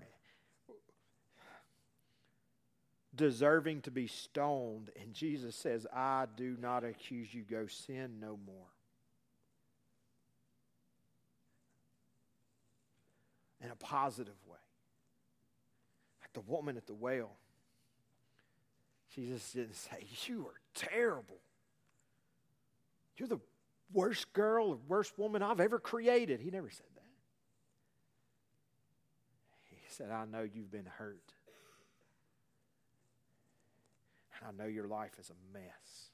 [3.15, 4.89] deserving to be stoned.
[4.99, 7.43] And Jesus says, I do not accuse you.
[7.43, 8.67] Go sin no more.
[13.61, 14.57] In a positive way.
[16.21, 17.31] Like the woman at the well.
[19.15, 21.37] Jesus didn't say, You are terrible.
[23.15, 23.39] You're the
[23.93, 26.41] worst girl or worst woman I've ever created.
[26.41, 27.01] He never said that.
[29.69, 31.33] He said, I know you've been hurt.
[34.47, 36.09] I know your life is a mess.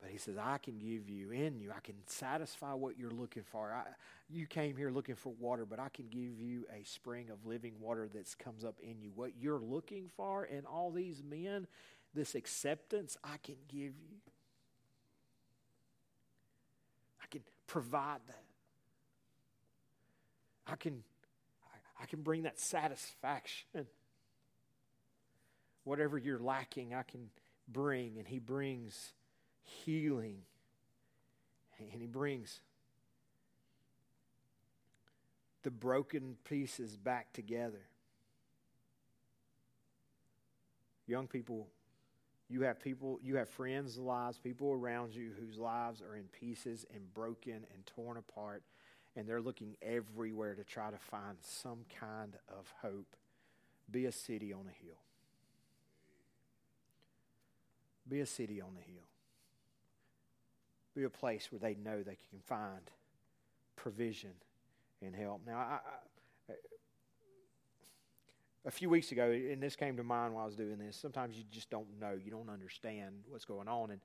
[0.00, 3.42] But he says, I can give you in you, I can satisfy what you're looking
[3.42, 3.72] for.
[3.72, 3.82] I,
[4.30, 7.74] you came here looking for water, but I can give you a spring of living
[7.80, 9.10] water that comes up in you.
[9.14, 11.66] What you're looking for in all these men,
[12.14, 14.16] this acceptance I can give you.
[17.22, 18.44] I can provide that.
[20.66, 21.02] I can,
[22.00, 23.86] I can bring that satisfaction.
[25.84, 27.30] Whatever you're lacking, I can
[27.66, 28.18] bring.
[28.18, 29.12] And He brings
[29.62, 30.42] healing.
[31.78, 32.60] And He brings
[35.62, 37.82] the broken pieces back together.
[41.06, 41.68] Young people,
[42.48, 46.84] you have people, you have friends' lives, people around you whose lives are in pieces
[46.94, 48.62] and broken and torn apart,
[49.18, 53.16] and they're looking everywhere to try to find some kind of hope.
[53.90, 54.94] Be a city on a hill.
[58.08, 59.02] Be a city on the hill.
[60.94, 62.92] Be a place where they know they can find
[63.74, 64.34] provision
[65.02, 65.40] and help.
[65.44, 65.78] Now, I,
[66.48, 66.52] I,
[68.64, 71.36] a few weeks ago, and this came to mind while I was doing this, sometimes
[71.36, 73.90] you just don't know, you don't understand what's going on.
[73.90, 74.00] And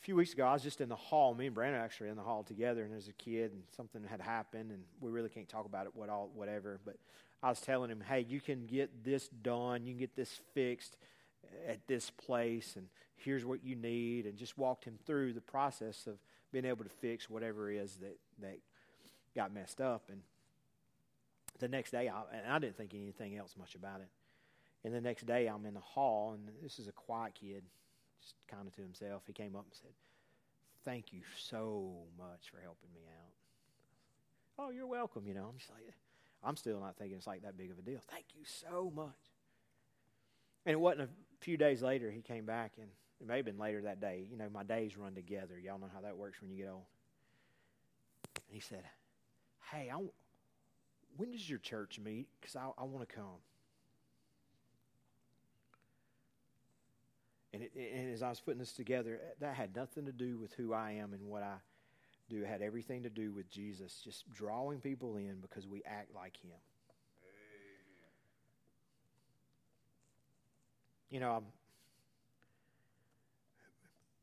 [0.00, 1.34] a few weeks ago, I was just in the hall.
[1.34, 4.20] Me and Brandon actually in the hall together, and as a kid, and something had
[4.20, 6.80] happened, and we really can't talk about it, what all, whatever.
[6.84, 6.96] But
[7.42, 9.84] I was telling him, "Hey, you can get this done.
[9.84, 10.96] You can get this fixed
[11.66, 16.06] at this place, and here's what you need." And just walked him through the process
[16.06, 16.18] of
[16.50, 18.58] being able to fix whatever it is that that
[19.34, 20.08] got messed up.
[20.08, 20.22] And
[21.58, 24.08] the next day, I, and I didn't think anything else much about it.
[24.84, 27.62] And the next day, I'm in the hall, and this is a quiet kid,
[28.22, 29.22] just kind of to himself.
[29.26, 29.90] He came up and said,
[30.84, 33.32] Thank you so much for helping me out.
[34.58, 35.46] Oh, you're welcome, you know.
[35.48, 35.94] I'm just like,
[36.42, 38.00] I'm still not thinking it's like that big of a deal.
[38.10, 39.10] Thank you so much.
[40.66, 41.08] And it wasn't a
[41.40, 42.88] few days later he came back, and
[43.20, 44.26] it may have been later that day.
[44.30, 45.58] You know, my days run together.
[45.58, 46.82] Y'all know how that works when you get old.
[48.34, 48.82] And he said,
[49.70, 49.98] Hey, I,
[51.16, 52.26] when does your church meet?
[52.40, 53.40] Because I, I want to come.
[57.52, 60.54] And, it, and as I was putting this together, that had nothing to do with
[60.54, 61.56] who I am and what I
[62.28, 62.42] do.
[62.42, 66.36] It had everything to do with Jesus, just drawing people in because we act like
[66.38, 66.52] Him.
[71.10, 71.44] You know, I'm,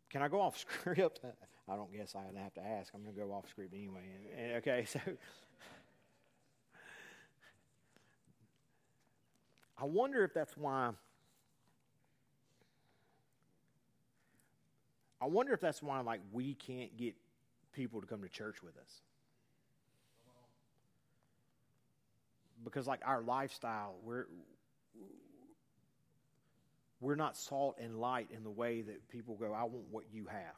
[0.10, 1.20] can I go off script?
[1.68, 2.92] I don't guess I have to ask.
[2.96, 4.02] I'm going to go off script anyway.
[4.36, 5.00] And, okay, so
[9.78, 10.92] I wonder if that's why.
[15.22, 17.16] I wonder if that's why, like, we can't get
[17.74, 19.02] people to come to church with us.
[22.64, 24.28] Because, like, our lifestyle, we're
[27.02, 30.26] we're not salt and light in the way that people go, I want what you
[30.26, 30.56] have.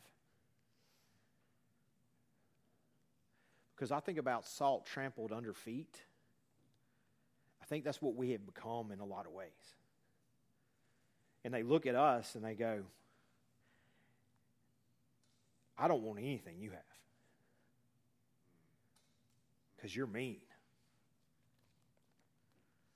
[3.76, 6.01] Because I think about salt trampled under feet
[7.62, 9.49] I think that's what we have become in a lot of ways.
[11.43, 12.82] And they look at us and they go,
[15.82, 16.79] I don't want anything you have
[19.75, 20.38] because you're mean.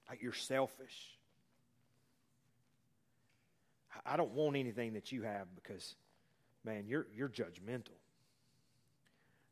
[0.07, 1.17] Like you're selfish.
[4.05, 5.95] I don't want anything that you have because,
[6.63, 7.97] man, you're, you're judgmental.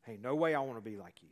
[0.03, 1.29] Hey, no way I want to be like you.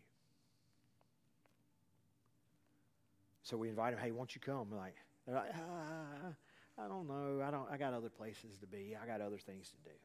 [3.43, 4.71] So we invite him, hey, won't you come?
[4.75, 4.95] Like,
[5.27, 7.43] they're like ah, I don't know.
[7.45, 7.67] I don't.
[7.69, 8.95] I got other places to be.
[9.01, 9.95] I got other things to do.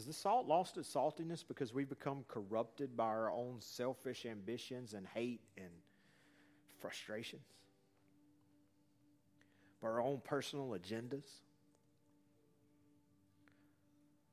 [0.00, 4.94] Has the salt lost its saltiness because we've become corrupted by our own selfish ambitions
[4.94, 5.68] and hate and
[6.80, 7.42] frustrations?
[9.82, 11.28] By our own personal agendas?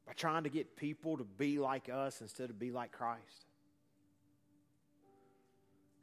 [0.05, 3.47] By trying to get people to be like us instead of be like Christ?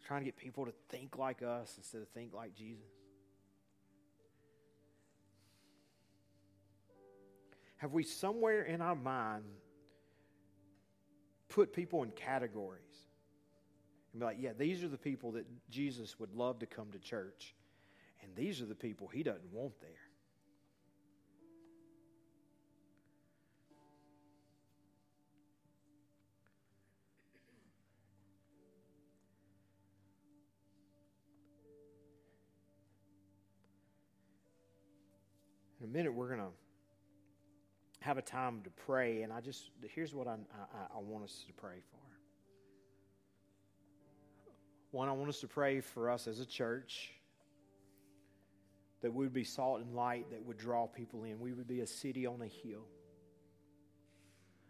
[0.06, 2.84] trying to get people to think like us instead of think like Jesus?
[7.78, 9.44] Have we somewhere in our mind
[11.48, 12.80] put people in categories
[14.12, 16.98] and be like, yeah, these are the people that Jesus would love to come to
[16.98, 17.54] church,
[18.22, 19.90] and these are the people he doesn't want there?
[35.80, 36.46] In a minute, we're going to
[38.04, 41.42] have a time to pray, and I just, here's what I, I, I want us
[41.46, 41.98] to pray for.
[44.90, 47.10] One, I want us to pray for us as a church
[49.00, 51.40] that we would be salt and light that would draw people in.
[51.40, 52.84] We would be a city on a hill.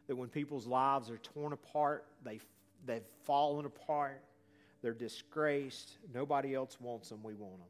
[0.07, 2.39] That when people's lives are torn apart, they,
[2.87, 4.23] they've fallen apart,
[4.81, 7.69] they're disgraced, nobody else wants them, we want them.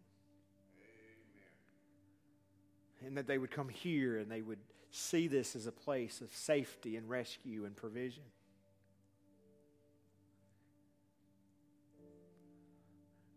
[3.06, 4.58] and that they would come here and they would
[4.94, 8.22] see this as a place of safety and rescue and provision.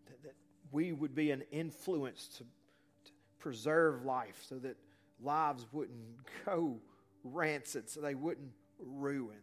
[0.06, 0.36] That, that
[0.72, 4.78] we would be an influence to, to preserve life so that
[5.20, 5.98] lives wouldn't
[6.46, 6.78] go
[7.24, 9.38] rancid, so they wouldn't ruin.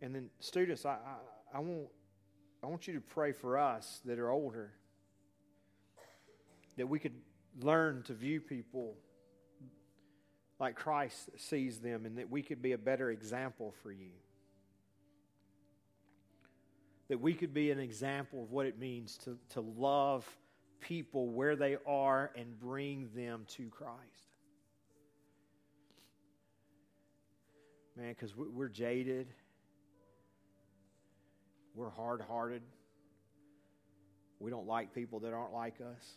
[0.00, 1.88] And then, students, I, I, I, want,
[2.62, 4.70] I want you to pray for us that are older
[6.76, 7.12] that we could
[7.60, 8.94] learn to view people
[10.58, 14.12] like Christ sees them and that we could be a better example for you.
[17.08, 20.24] That we could be an example of what it means to, to love
[20.80, 23.98] people where they are and bring them to Christ.
[27.96, 29.26] Man, because we're jaded,
[31.74, 32.62] we're hard hearted,
[34.38, 36.16] we don't like people that aren't like us.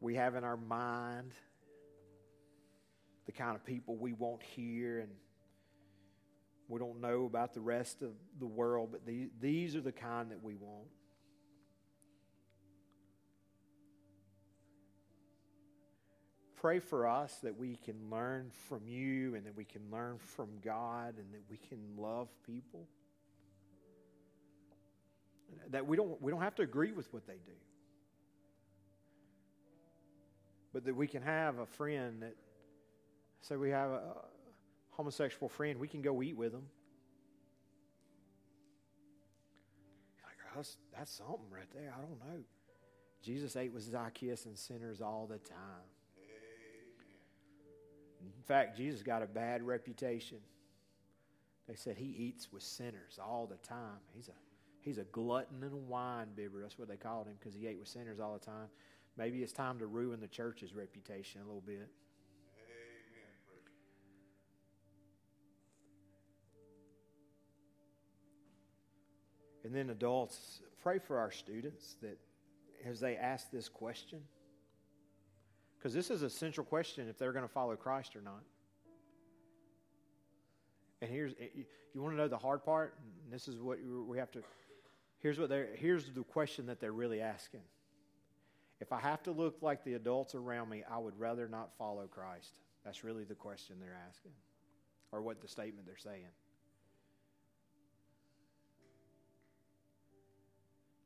[0.00, 1.32] We have in our mind
[3.26, 5.10] the kind of people we want here and
[6.68, 10.30] we don't know about the rest of the world but these, these are the kind
[10.30, 10.88] that we want.
[16.56, 20.48] Pray for us that we can learn from you and that we can learn from
[20.62, 22.86] god and that we can love people.
[25.70, 27.52] That we don't we don't have to agree with what they do
[30.72, 32.36] but that we can have a friend that,
[33.42, 34.02] say, we have a
[34.90, 36.66] homosexual friend, we can go eat with them.
[40.22, 41.92] Like, oh, that's, that's something right there.
[41.96, 42.44] I don't know.
[43.22, 45.88] Jesus ate with Zacchaeus and sinners all the time.
[48.22, 50.38] In fact, Jesus got a bad reputation.
[51.68, 53.98] They said he eats with sinners all the time.
[54.14, 54.32] He's a,
[54.80, 56.60] he's a glutton and a wine bibber.
[56.60, 58.68] That's what they called him because he ate with sinners all the time.
[59.20, 61.74] Maybe it's time to ruin the church's reputation a little bit.
[61.74, 61.90] Amen.
[69.62, 72.18] And then adults, pray for our students that
[72.86, 74.20] as they ask this question,
[75.76, 78.42] because this is a central question if they're going to follow Christ or not.
[81.02, 82.94] And here's eh, you want to know the hard part.
[83.24, 84.40] And this is what we have to.
[85.18, 85.68] Here's what they're.
[85.76, 87.60] Here's the question that they're really asking.
[88.80, 92.06] If I have to look like the adults around me, I would rather not follow
[92.06, 92.54] Christ.
[92.84, 94.32] That's really the question they're asking,
[95.12, 96.24] or what the statement they're saying.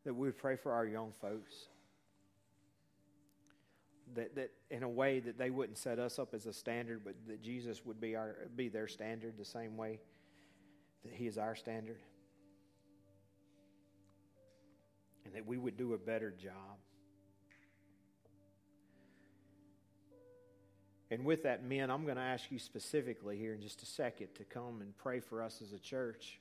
[0.05, 1.53] That we would pray for our young folks.
[4.15, 7.15] That, that in a way that they wouldn't set us up as a standard, but
[7.27, 9.99] that Jesus would be our be their standard the same way
[11.03, 11.99] that He is our standard.
[15.25, 16.79] And that we would do a better job.
[21.15, 24.35] And with that, men, I'm going to ask you specifically here in just a second
[24.35, 26.41] to come and pray for us as a church.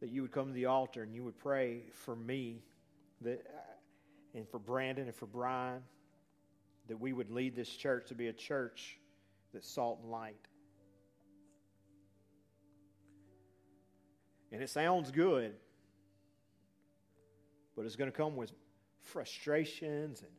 [0.00, 2.64] That you would come to the altar and you would pray for me
[3.22, 5.80] that, uh, and for Brandon and for Brian,
[6.88, 8.98] that we would lead this church to be a church
[9.54, 10.36] that's salt and light.
[14.52, 15.54] And it sounds good,
[17.74, 18.52] but it's going to come with
[19.00, 20.30] frustrations and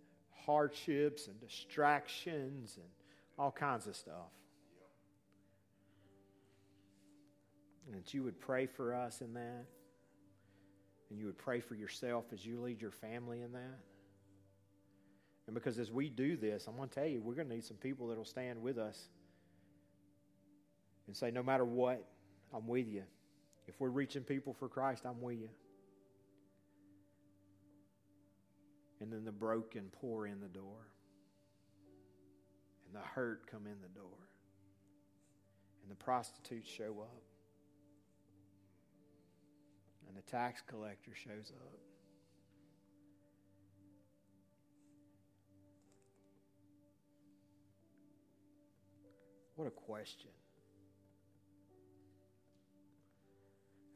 [0.45, 2.85] hardships and distractions and
[3.37, 4.31] all kinds of stuff.
[7.87, 9.65] And that you would pray for us in that.
[11.09, 13.79] And you would pray for yourself as you lead your family in that.
[15.45, 17.65] And because as we do this, I'm going to tell you, we're going to need
[17.65, 18.97] some people that will stand with us
[21.07, 22.03] and say, no matter what,
[22.53, 23.03] I'm with you.
[23.67, 25.49] If we're reaching people for Christ, I'm with you.
[29.03, 30.87] And then the broken pour in the door.
[32.85, 34.29] And the hurt come in the door.
[35.81, 37.21] And the prostitutes show up.
[40.07, 41.79] And the tax collector shows up.
[49.57, 50.31] What a question.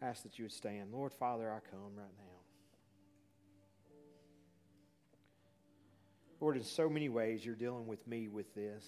[0.01, 0.91] Ask that you would stand.
[0.91, 2.36] Lord Father, I come right now.
[6.39, 8.83] Lord, in so many ways, you're dealing with me with this.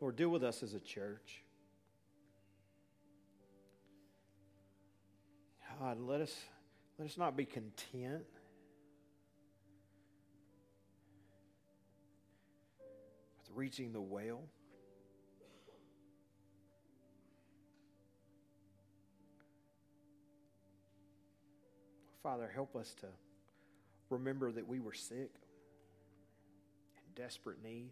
[0.00, 1.42] Lord, deal with us as a church.
[5.78, 6.34] God, let us,
[6.98, 8.24] let us not be content.
[13.38, 14.42] with reaching the well.
[22.22, 23.06] Father, help us to
[24.10, 25.30] remember that we were sick,
[26.96, 27.90] in desperate need.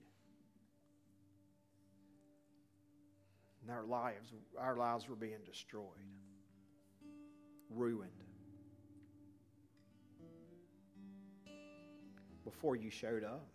[3.63, 5.85] And our lives, our lives were being destroyed,
[7.71, 8.11] ruined.
[12.45, 13.47] Before you showed up.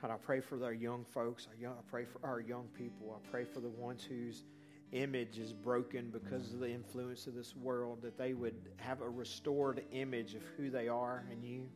[0.00, 1.48] God, I pray for our young folks.
[1.50, 3.14] I pray for our young people.
[3.16, 4.44] I pray for the ones whose
[4.92, 9.08] image is broken because of the influence of this world, that they would have a
[9.08, 11.68] restored image of who they are in you.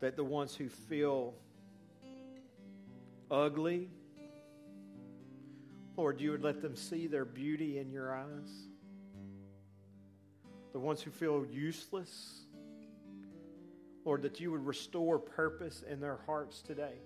[0.00, 1.34] That the ones who feel
[3.30, 3.88] ugly,
[5.96, 8.68] Lord, you would let them see their beauty in your eyes.
[10.72, 12.40] The ones who feel useless,
[14.04, 16.96] Lord, that you would restore purpose in their hearts today.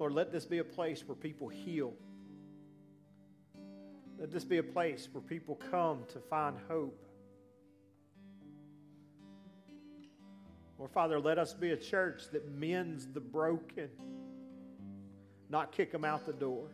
[0.00, 1.92] Lord, let this be a place where people heal.
[4.18, 7.04] Let this be a place where people come to find hope.
[10.78, 13.90] Lord Father, let us be a church that mends the broken,
[15.50, 16.68] not kick them out the door.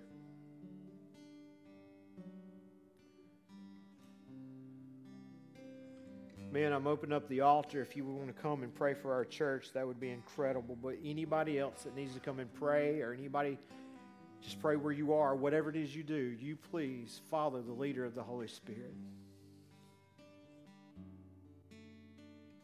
[6.56, 7.82] Man, I'm opening up the altar.
[7.82, 10.74] If you want to come and pray for our church, that would be incredible.
[10.82, 13.58] But anybody else that needs to come and pray, or anybody,
[14.40, 15.36] just pray where you are.
[15.36, 18.94] Whatever it is you do, you please follow the leader of the Holy Spirit.